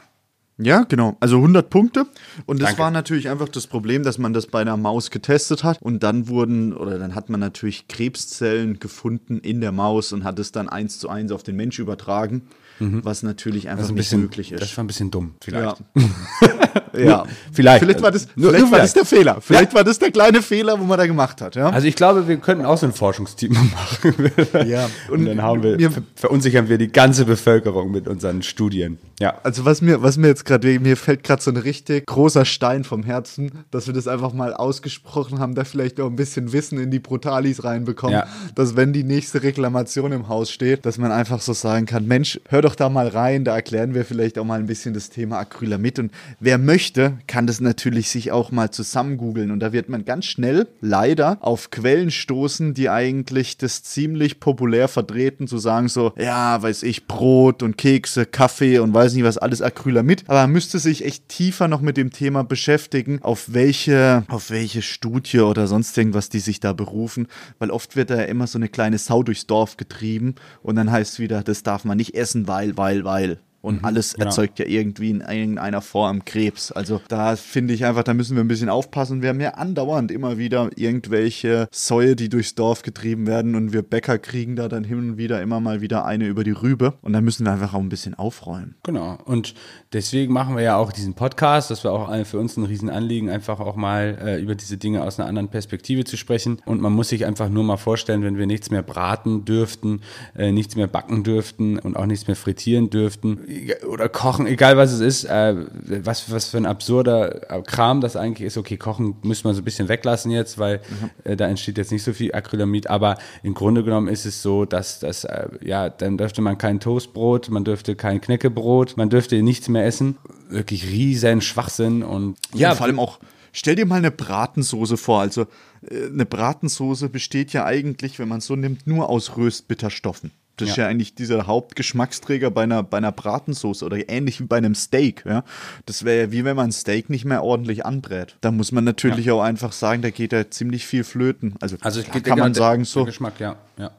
Ja, 0.62 0.84
genau. 0.84 1.16
Also 1.22 1.38
100 1.38 1.70
Punkte. 1.70 2.06
Und 2.46 2.62
das 2.62 2.70
Danke. 2.70 2.82
war 2.84 2.92
natürlich 2.92 3.30
einfach 3.30 3.48
das 3.48 3.66
Problem, 3.68 4.04
dass 4.04 4.18
man 4.18 4.34
das 4.34 4.48
bei 4.48 4.60
einer 4.62 4.76
Maus 4.76 5.10
getestet 5.10 5.64
hat. 5.64 5.82
Und 5.82 6.04
dann 6.04 6.28
wurden, 6.28 6.74
oder 6.74 7.00
dann 7.00 7.16
hat 7.16 7.30
man 7.30 7.40
natürlich 7.40 7.88
Krebszellen 7.88 8.80
gefunden 8.80 9.40
in 9.40 9.62
der 9.62 9.72
Maus 9.72 10.12
und 10.12 10.26
hat 10.26 10.38
es 10.38 10.52
dann 10.52 10.68
eins 10.68 11.00
zu 11.00 11.08
eins 11.10 11.32
auf 11.32 11.44
den 11.44 11.56
Mensch 11.56 11.80
übertragen. 11.80 12.44
Was 12.82 13.24
natürlich 13.24 13.68
einfach 13.68 13.90
ein 13.90 13.94
nicht 13.94 14.04
bisschen, 14.04 14.22
möglich 14.22 14.54
ist. 14.54 14.62
das 14.62 14.78
war 14.78 14.86
ein 14.86 14.88
bisschen 14.88 15.12
dumm, 15.12 15.36
vielleicht. 15.42 15.84
Ja. 15.96 16.02
ja. 16.98 17.24
Vielleicht. 17.52 17.80
Vielleicht 17.84 18.02
war 18.02 18.12
das, 18.12 18.28
Nur- 18.36 18.50
vielleicht 18.52 18.64
nur 18.66 18.72
war 18.72 18.80
das 18.80 18.92
vielleicht. 18.94 19.12
der 19.12 19.18
Fehler. 19.18 19.38
Vielleicht 19.42 19.74
war 19.74 19.84
das 19.84 20.00
der 20.00 20.12
kleine 20.12 20.42
Fehler, 20.42 20.80
wo 20.80 20.84
man 20.84 20.98
da 20.98 21.06
gemacht 21.06 21.42
hat. 21.42 21.56
Ja. 21.56 21.70
Also 21.70 21.88
ich 21.88 21.96
glaube, 21.96 22.28
wir 22.28 22.38
könnten 22.38 22.66
auch 22.66 22.78
so 22.78 22.86
ein 22.86 22.94
Forschungsteam 22.94 23.52
machen. 23.74 24.32
Ja. 24.68 24.90
Und 25.10 25.26
dann 25.26 25.42
haben 25.42 25.64
wir, 25.64 25.92
ver- 25.92 26.02
verunsichern 26.16 26.70
wir 26.70 26.78
die 26.78 26.92
ganze 26.92 27.26
Bevölkerung 27.26 27.92
mit 27.92 28.08
unseren 28.08 28.42
Studien. 28.44 28.98
Ja. 29.20 29.36
Also 29.44 29.66
was 29.66 29.82
mir, 29.82 30.02
was 30.02 30.18
mir 30.18 30.28
jetzt 30.28 30.46
gerade, 30.46 30.80
mir 30.80 30.96
fällt 30.96 31.24
gerade 31.24 31.42
so 31.42 31.52
ein 31.52 31.58
richtig 31.58 32.06
großer 32.06 32.46
Stein 32.46 32.84
vom 32.84 33.04
Herzen, 33.04 33.52
dass 33.72 33.88
wir 33.88 33.94
das 33.94 34.08
einfach 34.08 34.32
mal 34.34 34.54
ausgesprochen 34.54 35.40
haben, 35.40 35.56
da 35.56 35.66
vielleicht 35.66 36.00
auch 36.00 36.08
ein 36.08 36.16
bisschen 36.16 36.54
Wissen 36.54 36.80
in 36.80 36.90
die 36.92 37.00
Brutalis 37.00 37.64
reinbekommen, 37.64 38.14
Ja. 38.16 38.28
dass 38.56 38.76
wenn 38.78 38.94
die 38.94 39.04
nächste 39.04 39.44
Reklamation 39.44 40.12
im 40.14 40.30
Haus 40.30 40.52
steht, 40.52 40.86
dass 40.86 40.98
man 40.98 41.12
einfach 41.12 41.42
so 41.42 41.52
sagen 41.54 41.86
kann, 41.86 42.06
Mensch, 42.08 42.40
hör 42.48 42.62
doch 42.62 42.76
da 42.76 42.88
mal 42.90 43.08
rein, 43.10 43.44
da 43.44 43.56
erklären 43.56 43.94
wir 43.94 44.06
vielleicht 44.06 44.38
auch 44.40 44.46
mal 44.46 44.60
ein 44.60 44.68
bisschen 44.68 44.94
das 44.94 45.10
Thema 45.10 45.38
Acrylamid 45.40 46.00
und 46.00 46.12
wer 46.40 46.58
möchte, 46.58 46.79
kann 47.28 47.48
das 47.48 47.60
natürlich 47.60 48.10
sich 48.10 48.32
auch 48.32 48.52
mal 48.52 48.72
zusammen 48.72 49.18
googeln 49.18 49.52
und 49.52 49.60
da 49.60 49.74
wird 49.74 49.90
man 49.90 50.06
ganz 50.06 50.26
schnell 50.26 50.68
leider 50.82 51.38
auf 51.42 51.72
Quellen 51.72 52.12
stoßen, 52.12 52.74
die 52.74 52.90
eigentlich 52.90 53.58
das 53.58 53.84
ziemlich 53.84 54.40
populär 54.40 54.88
vertreten, 54.88 55.48
zu 55.48 55.58
sagen 55.58 55.88
so, 55.88 56.14
ja, 56.18 56.62
weiß 56.62 56.84
ich, 56.84 57.08
Brot 57.08 57.64
und 57.64 57.78
Kekse, 57.78 58.26
Kaffee 58.26 58.80
und 58.80 58.94
weiß 58.94 59.14
nicht 59.14 59.24
was 59.24 59.38
alles 59.38 59.62
Acrylamid, 59.62 60.24
aber 60.28 60.42
man 60.42 60.52
müsste 60.52 60.80
sich 60.80 61.06
echt 61.06 61.28
tiefer 61.28 61.68
noch 61.68 61.82
mit 61.82 61.98
dem 61.98 62.12
Thema 62.12 62.44
beschäftigen, 62.44 63.20
auf 63.22 63.54
welche, 63.54 64.24
auf 64.28 64.50
welche 64.50 64.82
Studie 64.82 65.40
oder 65.40 65.68
sonst 65.68 65.98
irgendwas 65.98 66.30
die 66.30 66.40
sich 66.40 66.60
da 66.60 66.74
berufen, 66.74 67.28
weil 67.60 67.72
oft 67.72 67.96
wird 67.96 68.10
da 68.10 68.18
ja 68.18 68.24
immer 68.24 68.48
so 68.48 68.58
eine 68.58 68.70
kleine 68.70 68.98
Sau 68.98 69.24
durchs 69.24 69.48
Dorf 69.48 69.78
getrieben 69.78 70.36
und 70.62 70.76
dann 70.76 70.92
heißt 70.92 71.14
es 71.14 71.20
wieder, 71.20 71.44
das 71.44 71.64
darf 71.64 71.84
man 71.84 71.98
nicht 71.98 72.16
essen, 72.16 72.48
weil, 72.48 72.78
weil, 72.78 73.04
weil. 73.04 73.40
Und 73.62 73.84
alles 73.84 74.14
genau. 74.14 74.28
erzeugt 74.28 74.60
ja 74.60 74.66
irgendwie 74.66 75.10
in 75.10 75.22
irgendeiner 75.22 75.82
Form 75.82 76.24
Krebs. 76.24 76.72
Also 76.72 77.02
da 77.10 77.36
finde 77.36 77.74
ich 77.74 77.86
einfach, 77.86 78.04
da 78.04 78.14
müssen 78.14 78.36
wir 78.36 78.44
ein 78.44 78.48
bisschen 78.48 78.70
aufpassen. 78.70 79.22
Wir 79.22 79.30
haben 79.30 79.42
ja 79.42 79.56
andauernd 79.56 80.12
immer 80.12 80.38
wieder 80.38 80.70
irgendwelche 80.76 81.68
Säue, 81.72 82.16
die 82.16 82.30
durchs 82.30 82.56
Dorf 82.56 82.84
getrieben 82.84 83.28
werden 83.28 83.56
und 83.56 83.74
wir 83.74 83.82
Bäcker 83.82 84.18
kriegen 84.18 84.56
da 84.56 84.70
dann 84.70 84.84
hin 84.86 84.98
und 84.98 85.18
wieder 85.18 85.42
immer 85.42 85.60
mal 85.60 85.82
wieder 85.82 86.06
eine 86.06 86.28
über 86.28 86.44
die 86.44 86.52
Rübe. 86.52 86.94
Und 87.02 87.14
da 87.14 87.22
müssen 87.22 87.46
wir 87.46 87.52
einfach 87.52 87.74
auch 87.74 87.80
ein 87.80 87.90
bisschen 87.90 88.16
aufräumen. 88.16 88.76
Genau. 88.84 89.18
Und 89.26 89.56
deswegen 89.92 90.32
machen 90.32 90.56
wir 90.56 90.64
ja 90.64 90.78
auch 90.78 90.94
diesen 90.94 91.14
Podcast. 91.14 91.70
Das 91.70 91.84
war 91.84 91.92
auch 91.92 92.26
für 92.26 92.40
uns 92.40 92.56
ein 92.56 92.64
Riesenanliegen, 92.64 93.30
einfach 93.30 93.60
auch 93.60 93.76
mal 93.76 94.18
äh, 94.22 94.42
über 94.42 94.56
diese 94.56 94.78
Dinge 94.78 95.04
aus 95.04 95.20
einer 95.20 95.28
anderen 95.28 95.50
Perspektive 95.50 96.06
zu 96.06 96.16
sprechen. 96.16 96.62
Und 96.66 96.80
man 96.82 96.94
muss 96.94 97.10
sich 97.10 97.26
einfach 97.26 97.50
nur 97.50 97.64
mal 97.66 97.78
vorstellen, 97.78 98.24
wenn 98.24 98.38
wir 98.38 98.48
nichts 98.48 98.72
mehr 98.72 98.84
braten 98.84 99.44
dürften, 99.44 100.02
äh, 100.38 100.52
nichts 100.54 100.76
mehr 100.76 100.88
backen 100.88 101.24
dürften 101.24 101.78
und 101.78 101.98
auch 101.98 102.06
nichts 102.06 102.28
mehr 102.28 102.38
frittieren 102.38 102.90
dürften 102.90 103.49
oder 103.88 104.10
kochen, 104.10 104.48
egal 104.48 104.78
was 104.78 104.92
es 104.92 105.00
ist, 105.00 105.24
äh, 105.26 105.56
was, 106.04 106.32
was 106.32 106.46
für 106.50 106.58
ein 106.58 106.66
absurder 106.66 107.64
Kram 107.66 108.02
das 108.02 108.16
eigentlich 108.16 108.46
ist. 108.46 108.58
Okay, 108.58 108.78
kochen 108.78 109.16
müssen 109.24 109.46
wir 109.46 109.54
so 109.54 109.62
ein 109.62 109.66
bisschen 109.66 109.90
weglassen 109.90 110.32
jetzt, 110.32 110.58
weil 110.58 110.82
äh, 111.24 111.36
da 111.36 111.48
entsteht 111.48 111.78
jetzt 111.78 111.92
nicht 111.92 112.04
so 112.04 112.14
viel 112.14 112.34
Acrylamid. 112.34 112.90
Aber 112.90 113.18
im 113.44 113.54
Grunde 113.54 113.84
genommen 113.84 114.08
ist 114.08 114.26
es 114.26 114.42
so, 114.42 114.66
dass 114.66 115.00
das, 115.00 115.24
äh, 115.24 115.48
ja, 115.62 115.90
dann 115.90 116.18
dürfte 116.18 116.42
man 116.42 116.58
kein 116.58 116.80
Toastbrot, 116.80 117.50
man 117.50 117.64
dürfte 117.64 117.96
kein 117.96 118.22
Knäckebrot, 118.22 118.98
man 118.98 119.10
dürfte 119.10 119.42
nichts 119.42 119.68
mehr 119.70 119.86
essen. 119.86 120.18
Wirklich 120.50 120.88
riesen 120.88 121.42
Schwachsinn 121.42 122.04
und 122.04 122.38
Ja, 122.54 122.76
vor 122.76 122.86
allem 122.86 123.00
auch, 123.00 123.20
stell 123.54 123.76
dir 123.76 123.86
mal 123.86 123.96
eine 123.98 124.12
Bratensoße 124.12 124.98
vor. 124.98 125.22
Also 125.22 125.44
äh, 125.90 126.08
eine 126.08 126.26
Bratensoße 126.26 127.10
besteht 127.10 127.54
ja 127.54 127.66
eigentlich, 127.66 128.20
wenn 128.20 128.28
man 128.28 128.40
es 128.40 128.46
so 128.46 128.56
nimmt, 128.56 128.88
nur 128.88 129.10
aus 129.10 129.38
Röstbitterstoffen. 129.38 130.32
Das 130.58 130.70
ist 130.70 130.76
Ja. 130.76 130.84
ja 130.84 130.90
eigentlich 130.90 131.16
dieser 131.16 131.48
Hauptgeschmacksträger 131.48 132.52
bei 132.52 132.64
einer, 132.64 132.84
bei 132.84 132.98
einer 132.98 133.14
Bratensauce 133.14 133.82
oder 133.84 134.10
ähnlich 134.10 134.42
wie 134.42 134.46
bei 134.46 134.58
einem 134.58 134.76
Steak. 134.76 135.24
Ja? 135.26 135.44
Das 135.86 136.04
wäre 136.04 136.26
ja 136.26 136.32
wie 136.34 136.44
wenn 136.44 136.56
man 136.58 136.70
ein 136.70 136.72
Steak 136.74 137.10
nicht 137.10 137.24
mehr 137.26 137.44
ordentlich 137.44 137.86
anbrät. 137.86 138.36
Da 138.42 138.52
muss 138.52 138.72
man 138.74 138.84
natürlich 138.84 139.32
auch 139.32 139.42
einfach 139.42 139.72
sagen, 139.72 140.02
da 140.02 140.10
geht 140.10 140.34
ja 140.34 140.50
ziemlich 140.50 140.86
viel 140.86 141.04
flöten. 141.06 141.56
Also, 141.62 141.78
Also 141.82 142.04
klar 142.04 142.22
kann 142.22 142.40
man 142.40 142.54
sagen 142.54 142.84
so. 142.84 143.06
Geschmack, 143.06 143.40
ja. 143.40 143.56
ja. 143.78 143.92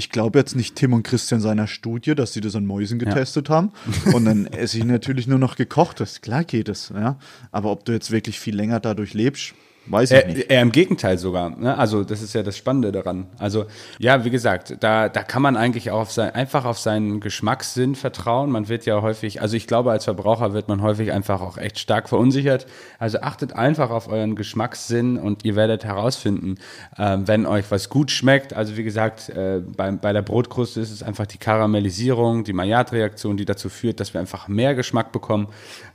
Ich 0.00 0.08
glaube 0.08 0.38
jetzt 0.38 0.56
nicht 0.56 0.76
Tim 0.76 0.94
und 0.94 1.02
Christian 1.02 1.42
seiner 1.42 1.66
Studie, 1.66 2.14
dass 2.14 2.32
sie 2.32 2.40
das 2.40 2.56
an 2.56 2.64
Mäusen 2.64 2.98
getestet 2.98 3.50
haben. 3.50 3.70
Und 4.14 4.24
dann 4.24 4.46
esse 4.46 4.78
ich 4.78 4.84
natürlich 4.84 5.26
nur 5.26 5.38
noch 5.38 5.56
gekochtes. 5.56 6.22
Klar 6.22 6.44
geht 6.44 6.70
es, 6.70 6.90
ja. 6.94 7.18
Aber 7.52 7.70
ob 7.70 7.84
du 7.84 7.92
jetzt 7.92 8.10
wirklich 8.10 8.40
viel 8.40 8.56
länger 8.56 8.80
dadurch 8.80 9.12
lebst, 9.12 9.52
weiß 9.90 10.10
ich 10.10 10.16
Eher, 10.16 10.26
nicht. 10.26 10.50
eher 10.50 10.62
im 10.62 10.72
Gegenteil 10.72 11.18
sogar. 11.18 11.50
Ne? 11.50 11.76
Also 11.76 12.04
das 12.04 12.22
ist 12.22 12.34
ja 12.34 12.42
das 12.42 12.56
Spannende 12.56 12.92
daran. 12.92 13.26
Also 13.38 13.66
ja, 13.98 14.24
wie 14.24 14.30
gesagt, 14.30 14.76
da, 14.80 15.08
da 15.08 15.22
kann 15.22 15.42
man 15.42 15.56
eigentlich 15.56 15.90
auch 15.90 16.00
auf 16.00 16.12
sein, 16.12 16.34
einfach 16.34 16.64
auf 16.64 16.78
seinen 16.78 17.20
Geschmackssinn 17.20 17.94
vertrauen. 17.94 18.50
Man 18.50 18.68
wird 18.68 18.86
ja 18.86 19.02
häufig, 19.02 19.42
also 19.42 19.56
ich 19.56 19.66
glaube, 19.66 19.90
als 19.90 20.04
Verbraucher 20.04 20.52
wird 20.52 20.68
man 20.68 20.82
häufig 20.82 21.12
einfach 21.12 21.40
auch 21.40 21.58
echt 21.58 21.78
stark 21.78 22.08
verunsichert. 22.08 22.66
Also 22.98 23.20
achtet 23.20 23.52
einfach 23.52 23.90
auf 23.90 24.08
euren 24.08 24.36
Geschmackssinn 24.36 25.16
und 25.16 25.44
ihr 25.44 25.56
werdet 25.56 25.84
herausfinden, 25.84 26.56
ähm, 26.98 27.26
wenn 27.26 27.46
euch 27.46 27.70
was 27.70 27.88
gut 27.88 28.10
schmeckt. 28.10 28.52
Also 28.52 28.76
wie 28.76 28.84
gesagt, 28.84 29.28
äh, 29.30 29.60
bei, 29.60 29.90
bei 29.90 30.12
der 30.12 30.22
Brotkruste 30.22 30.80
ist 30.80 30.90
es 30.90 31.02
einfach 31.02 31.26
die 31.26 31.38
Karamellisierung, 31.38 32.44
die 32.44 32.52
Maillard-Reaktion, 32.52 33.36
die 33.36 33.44
dazu 33.44 33.68
führt, 33.68 34.00
dass 34.00 34.14
wir 34.14 34.20
einfach 34.20 34.48
mehr 34.48 34.74
Geschmack 34.74 35.12
bekommen. 35.12 35.48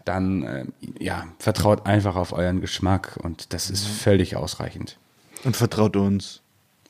Dann 0.03 0.43
äh, 0.43 0.65
ja, 0.99 1.23
vertraut 1.39 1.85
einfach 1.87 2.15
auf 2.15 2.33
euren 2.33 2.61
Geschmack 2.61 3.17
und 3.23 3.53
das 3.53 3.69
ist 3.69 3.84
völlig 3.85 4.35
ausreichend. 4.35 4.97
Und 5.43 5.55
vertraut 5.55 5.95
uns. 5.95 6.41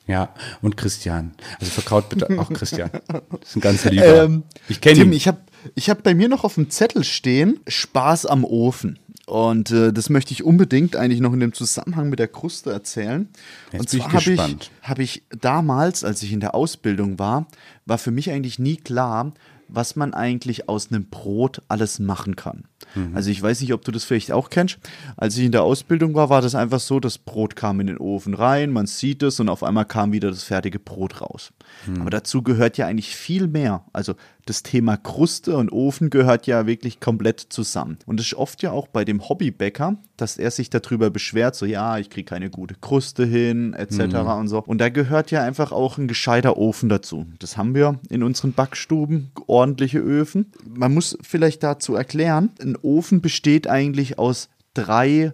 Ja, 0.06 0.32
und 0.62 0.76
Christian. 0.76 1.34
Also 1.58 1.72
vertraut 1.72 2.08
bitte 2.08 2.38
auch 2.38 2.52
Christian. 2.52 2.90
Das 3.08 3.48
ist 3.48 3.56
ein 3.56 3.60
ganz 3.60 3.84
lieber. 3.84 4.24
Ähm, 4.24 4.44
ich 4.68 4.80
kenne 4.80 5.02
ihn. 5.02 5.12
ich 5.12 5.26
habe 5.26 5.38
ich 5.74 5.90
hab 5.90 6.04
bei 6.04 6.14
mir 6.14 6.28
noch 6.28 6.44
auf 6.44 6.54
dem 6.54 6.70
Zettel 6.70 7.02
stehen, 7.02 7.58
Spaß 7.66 8.26
am 8.26 8.44
Ofen. 8.44 9.00
Und 9.26 9.72
äh, 9.72 9.92
das 9.92 10.08
möchte 10.08 10.32
ich 10.32 10.44
unbedingt 10.44 10.94
eigentlich 10.94 11.20
noch 11.20 11.32
in 11.32 11.40
dem 11.40 11.52
Zusammenhang 11.52 12.08
mit 12.08 12.20
der 12.20 12.28
Kruste 12.28 12.70
erzählen. 12.70 13.28
Jetzt 13.72 13.80
und 13.80 13.90
zwar 13.90 14.12
habe 14.12 14.32
ich, 14.32 14.70
hab 14.82 14.98
ich 15.00 15.22
damals, 15.30 16.04
als 16.04 16.22
ich 16.22 16.32
in 16.32 16.38
der 16.38 16.54
Ausbildung 16.54 17.18
war, 17.18 17.48
war 17.86 17.98
für 17.98 18.12
mich 18.12 18.30
eigentlich 18.30 18.60
nie 18.60 18.76
klar, 18.76 19.32
was 19.68 19.96
man 19.96 20.14
eigentlich 20.14 20.68
aus 20.68 20.90
einem 20.90 21.06
Brot 21.06 21.62
alles 21.68 21.98
machen 21.98 22.36
kann. 22.36 22.64
Mhm. 22.94 23.14
Also 23.14 23.30
ich 23.30 23.42
weiß 23.42 23.60
nicht, 23.60 23.72
ob 23.72 23.84
du 23.84 23.92
das 23.92 24.04
vielleicht 24.04 24.32
auch 24.32 24.50
kennst. 24.50 24.78
Als 25.16 25.36
ich 25.36 25.44
in 25.44 25.52
der 25.52 25.62
Ausbildung 25.62 26.14
war, 26.14 26.30
war 26.30 26.42
das 26.42 26.54
einfach 26.54 26.80
so, 26.80 27.00
das 27.00 27.18
Brot 27.18 27.56
kam 27.56 27.80
in 27.80 27.86
den 27.86 27.98
Ofen 27.98 28.34
rein, 28.34 28.70
man 28.70 28.86
sieht 28.86 29.22
es 29.22 29.40
und 29.40 29.48
auf 29.48 29.62
einmal 29.62 29.84
kam 29.84 30.12
wieder 30.12 30.30
das 30.30 30.44
fertige 30.44 30.78
Brot 30.78 31.20
raus. 31.20 31.52
Mhm. 31.86 32.00
Aber 32.00 32.10
dazu 32.10 32.42
gehört 32.42 32.78
ja 32.78 32.86
eigentlich 32.86 33.14
viel 33.16 33.48
mehr. 33.48 33.84
Also 33.92 34.14
das 34.46 34.62
Thema 34.62 34.96
Kruste 34.96 35.56
und 35.56 35.72
Ofen 35.72 36.10
gehört 36.10 36.46
ja 36.46 36.66
wirklich 36.66 37.00
komplett 37.00 37.40
zusammen. 37.40 37.98
Und 38.06 38.20
es 38.20 38.26
ist 38.26 38.34
oft 38.34 38.62
ja 38.62 38.70
auch 38.70 38.86
bei 38.86 39.04
dem 39.04 39.28
Hobbybäcker, 39.28 39.96
dass 40.16 40.36
er 40.36 40.50
sich 40.50 40.70
darüber 40.70 41.10
beschwert, 41.10 41.56
so 41.56 41.66
ja, 41.66 41.98
ich 41.98 42.10
kriege 42.10 42.24
keine 42.26 42.50
gute 42.50 42.74
Kruste 42.74 43.24
hin, 43.24 43.74
etc. 43.74 43.98
Mhm. 43.98 44.14
und 44.14 44.48
so. 44.48 44.62
Und 44.62 44.80
da 44.80 44.88
gehört 44.88 45.30
ja 45.30 45.42
einfach 45.42 45.72
auch 45.72 45.98
ein 45.98 46.08
gescheiter 46.08 46.56
Ofen 46.56 46.88
dazu. 46.88 47.26
Das 47.38 47.56
haben 47.56 47.74
wir 47.74 47.98
in 48.08 48.22
unseren 48.22 48.52
Backstuben, 48.52 49.30
ordentliche 49.46 49.98
Öfen. 49.98 50.52
Man 50.64 50.94
muss 50.94 51.18
vielleicht 51.22 51.62
dazu 51.62 51.94
erklären, 51.94 52.50
ein 52.60 52.76
Ofen 52.80 53.20
besteht 53.20 53.68
eigentlich 53.68 54.18
aus 54.18 54.48
drei 54.74 55.32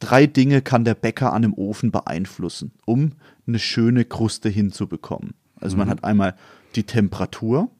drei 0.00 0.26
Dinge 0.26 0.62
kann 0.62 0.84
der 0.84 0.94
Bäcker 0.94 1.32
an 1.32 1.44
einem 1.44 1.54
Ofen 1.54 1.90
beeinflussen, 1.90 2.72
um 2.86 3.12
eine 3.46 3.58
schöne 3.58 4.04
Kruste 4.04 4.48
hinzubekommen. 4.48 5.34
Also 5.64 5.76
man 5.76 5.88
hat 5.88 6.04
einmal 6.04 6.36
die 6.76 6.84
Temperatur, 6.84 7.70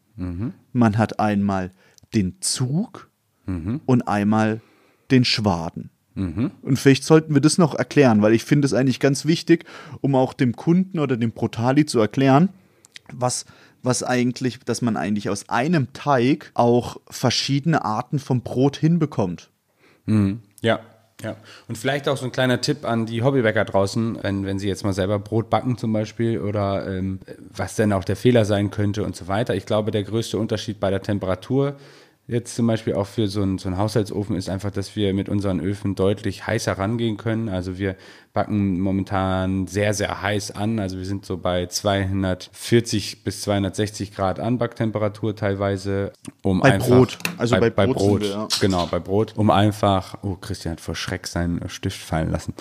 man 0.72 0.98
hat 0.98 1.20
einmal 1.20 1.70
den 2.14 2.40
Zug 2.40 3.10
und 3.86 4.08
einmal 4.08 4.60
den 5.10 5.24
Schwaden. 5.24 5.90
Und 6.62 6.78
vielleicht 6.78 7.04
sollten 7.04 7.34
wir 7.34 7.40
das 7.40 7.58
noch 7.58 7.74
erklären, 7.74 8.22
weil 8.22 8.34
ich 8.34 8.44
finde 8.44 8.66
es 8.66 8.72
eigentlich 8.72 9.00
ganz 9.00 9.24
wichtig, 9.26 9.64
um 10.00 10.14
auch 10.14 10.32
dem 10.32 10.54
Kunden 10.54 10.98
oder 11.00 11.16
dem 11.16 11.32
Brotali 11.32 11.86
zu 11.86 11.98
erklären, 11.98 12.50
was, 13.12 13.44
was 13.82 14.02
eigentlich, 14.02 14.60
dass 14.60 14.80
man 14.80 14.96
eigentlich 14.96 15.28
aus 15.28 15.48
einem 15.48 15.92
Teig 15.92 16.52
auch 16.54 16.98
verschiedene 17.10 17.84
Arten 17.84 18.18
vom 18.20 18.42
Brot 18.42 18.76
hinbekommt. 18.76 19.50
Ja, 20.62 20.80
ja. 21.24 21.36
Und 21.68 21.76
vielleicht 21.76 22.08
auch 22.08 22.16
so 22.16 22.24
ein 22.24 22.32
kleiner 22.32 22.60
Tipp 22.60 22.84
an 22.84 23.06
die 23.06 23.22
Hobbybäcker 23.22 23.64
draußen, 23.64 24.18
wenn, 24.22 24.46
wenn 24.46 24.58
sie 24.58 24.68
jetzt 24.68 24.84
mal 24.84 24.92
selber 24.92 25.18
Brot 25.18 25.50
backen 25.50 25.76
zum 25.78 25.92
Beispiel 25.92 26.38
oder 26.38 26.86
ähm, 26.86 27.20
was 27.50 27.76
denn 27.76 27.92
auch 27.92 28.04
der 28.04 28.16
Fehler 28.16 28.44
sein 28.44 28.70
könnte 28.70 29.02
und 29.02 29.16
so 29.16 29.26
weiter. 29.26 29.54
Ich 29.54 29.66
glaube, 29.66 29.90
der 29.90 30.04
größte 30.04 30.38
Unterschied 30.38 30.78
bei 30.80 30.90
der 30.90 31.02
Temperatur 31.02 31.76
jetzt 32.26 32.54
zum 32.54 32.66
Beispiel 32.66 32.94
auch 32.94 33.06
für 33.06 33.28
so 33.28 33.42
einen, 33.42 33.58
so 33.58 33.68
einen 33.68 33.78
Haushaltsofen 33.78 34.36
ist 34.36 34.48
einfach, 34.48 34.70
dass 34.70 34.96
wir 34.96 35.12
mit 35.12 35.28
unseren 35.28 35.60
Öfen 35.60 35.94
deutlich 35.94 36.46
heißer 36.46 36.72
rangehen 36.72 37.16
können. 37.16 37.48
Also 37.48 37.78
wir 37.78 37.96
backen 38.34 38.80
momentan 38.80 39.68
sehr, 39.68 39.94
sehr 39.94 40.20
heiß 40.20 40.50
an. 40.50 40.80
Also 40.80 40.98
wir 40.98 41.06
sind 41.06 41.24
so 41.24 41.36
bei 41.36 41.66
240 41.66 43.22
bis 43.22 43.42
260 43.42 44.12
Grad 44.12 44.40
Anbacktemperatur 44.40 45.36
teilweise. 45.36 46.12
Um 46.42 46.60
Bei 46.60 46.72
einfach, 46.72 46.88
Brot. 46.88 47.18
Also 47.38 47.54
bei 47.58 47.70
bei 47.70 47.86
Brot 47.86 47.96
Brot. 47.96 48.20
wir, 48.22 48.28
ja. 48.30 48.48
Genau, 48.60 48.86
bei 48.86 48.98
Brot. 48.98 49.34
Um 49.36 49.50
einfach, 49.50 50.18
oh, 50.22 50.34
Christian 50.34 50.72
hat 50.72 50.80
vor 50.80 50.96
Schreck 50.96 51.28
seinen 51.28 51.66
Stift 51.68 52.00
fallen 52.00 52.32
lassen, 52.32 52.54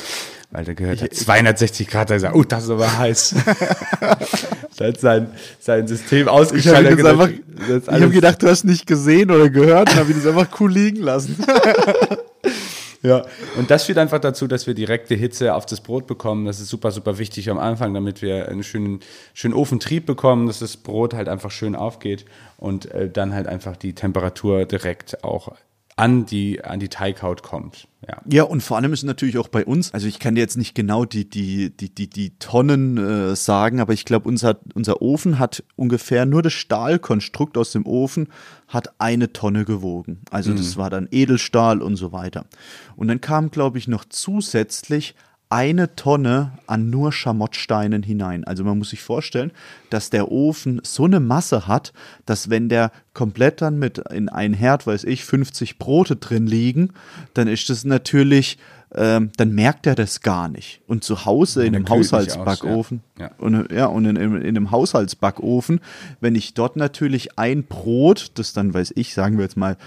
weil 0.51 0.63
der 0.63 0.75
gehört 0.75 1.01
hat, 1.01 1.13
260 1.13 1.87
Grad, 1.87 2.11
da 2.11 2.19
sagt, 2.19 2.35
oh, 2.35 2.43
das 2.43 2.65
ist 2.65 2.69
aber 2.69 2.97
heiß. 2.99 3.35
da 4.77 4.85
hat 4.85 4.99
sein, 4.99 5.31
sein 5.59 5.87
System 5.87 6.19
Ich 6.19 6.25
habe 6.27 6.31
ausgeschaltet. 6.33 6.97
gedacht, 6.97 7.33
gesagt, 7.57 7.87
ich 7.87 8.03
hab 8.03 8.11
gedacht, 8.11 8.43
du 8.43 8.47
hast 8.47 8.63
nicht 8.63 8.85
gesehen 8.85 9.31
oder 9.31 9.49
gehört 9.49 9.89
und 9.89 9.95
habe 9.95 10.13
das 10.13 10.27
einfach 10.27 10.47
cool 10.59 10.71
liegen 10.71 11.01
lassen. 11.01 11.35
Ja, 13.03 13.25
und 13.57 13.69
das 13.69 13.83
führt 13.83 13.97
einfach 13.97 14.19
dazu, 14.19 14.47
dass 14.47 14.65
wir 14.65 14.73
direkte 14.73 15.13
Hitze 15.13 15.55
auf 15.55 15.65
das 15.65 15.81
Brot 15.81 16.07
bekommen. 16.07 16.45
Das 16.45 16.61
ist 16.61 16.69
super, 16.69 16.89
super 16.91 17.17
wichtig 17.17 17.49
am 17.49 17.57
Anfang, 17.57 17.93
damit 17.93 18.21
wir 18.21 18.47
einen 18.47 18.63
schönen, 18.63 19.01
schönen 19.33 19.53
Ofentrieb 19.53 20.05
bekommen, 20.05 20.47
dass 20.47 20.59
das 20.59 20.77
Brot 20.77 21.13
halt 21.13 21.27
einfach 21.27 21.51
schön 21.51 21.75
aufgeht 21.75 22.23
und 22.57 22.89
äh, 22.91 23.09
dann 23.09 23.33
halt 23.33 23.47
einfach 23.47 23.75
die 23.75 23.93
Temperatur 23.93 24.65
direkt 24.65 25.21
auch 25.21 25.51
an 25.95 26.25
die, 26.25 26.63
an 26.63 26.79
die 26.79 26.89
Teighaut 26.89 27.43
kommt. 27.43 27.87
Ja. 28.07 28.21
Ja, 28.29 28.43
und 28.43 28.61
vor 28.61 28.77
allem 28.77 28.91
ist 28.93 29.03
natürlich 29.03 29.37
auch 29.37 29.47
bei 29.47 29.63
uns, 29.63 29.93
also 29.93 30.07
ich 30.07 30.19
kann 30.19 30.35
dir 30.35 30.41
jetzt 30.41 30.57
nicht 30.57 30.75
genau 30.75 31.05
die, 31.05 31.29
die, 31.29 31.69
die, 31.69 31.93
die, 31.93 32.09
die 32.09 32.37
Tonnen 32.39 32.97
äh, 32.97 33.35
sagen, 33.35 33.79
aber 33.79 33.93
ich 33.93 34.03
glaube, 34.03 34.27
unser, 34.27 34.57
unser 34.73 35.01
Ofen 35.01 35.39
hat 35.39 35.63
ungefähr 35.75 36.25
nur 36.25 36.41
das 36.41 36.53
Stahlkonstrukt 36.53 37.57
aus 37.57 37.71
dem 37.71 37.85
Ofen 37.85 38.27
hat 38.67 38.99
eine 38.99 39.31
Tonne 39.33 39.65
gewogen. 39.65 40.21
Also 40.31 40.53
das 40.53 40.77
war 40.77 40.89
dann 40.89 41.07
Edelstahl 41.11 41.81
und 41.81 41.95
so 41.95 42.11
weiter. 42.11 42.45
Und 42.95 43.07
dann 43.07 43.21
kam, 43.21 43.51
glaube 43.51 43.77
ich, 43.77 43.87
noch 43.87 44.05
zusätzlich 44.05 45.15
eine 45.53 45.95
Tonne 45.95 46.53
an 46.65 46.89
nur 46.89 47.11
Schamottsteinen 47.11 48.01
hinein. 48.01 48.43
Also 48.43 48.63
man 48.63 48.79
muss 48.79 48.89
sich 48.89 49.03
vorstellen, 49.03 49.51
dass 49.91 50.09
der 50.09 50.31
Ofen 50.31 50.81
so 50.83 51.05
eine 51.05 51.19
Masse 51.19 51.67
hat, 51.67 51.93
dass 52.25 52.49
wenn 52.49 52.69
der 52.69 52.91
komplett 53.13 53.61
dann 53.61 53.77
mit 53.77 53.99
in 53.99 54.29
einen 54.29 54.55
Herd, 54.55 54.87
weiß 54.87 55.03
ich, 55.03 55.23
50 55.23 55.77
Brote 55.77 56.15
drin 56.15 56.47
liegen, 56.47 56.93
dann 57.35 57.47
ist 57.47 57.69
das 57.69 57.85
natürlich, 57.85 58.57
ähm, 58.95 59.29
dann 59.37 59.53
merkt 59.53 59.85
er 59.85 59.93
das 59.93 60.21
gar 60.21 60.49
nicht. 60.49 60.81
Und 60.87 61.03
zu 61.03 61.23
Hause 61.25 61.67
in 61.67 61.75
einem 61.75 61.83
nicht 61.83 61.91
aus, 61.91 62.11
Haushaltsbackofen 62.11 63.01
ja. 63.19 63.25
Ja. 63.27 63.31
und, 63.37 63.71
ja, 63.71 63.85
und 63.85 64.05
in, 64.05 64.15
in, 64.15 64.35
in 64.37 64.57
einem 64.57 64.71
Haushaltsbackofen, 64.71 65.81
wenn 66.19 66.33
ich 66.33 66.55
dort 66.55 66.77
natürlich 66.77 67.37
ein 67.37 67.63
Brot, 67.65 68.31
das 68.39 68.53
dann, 68.53 68.73
weiß 68.73 68.93
ich, 68.95 69.13
sagen 69.13 69.37
wir 69.37 69.43
jetzt 69.43 69.57
mal 69.57 69.77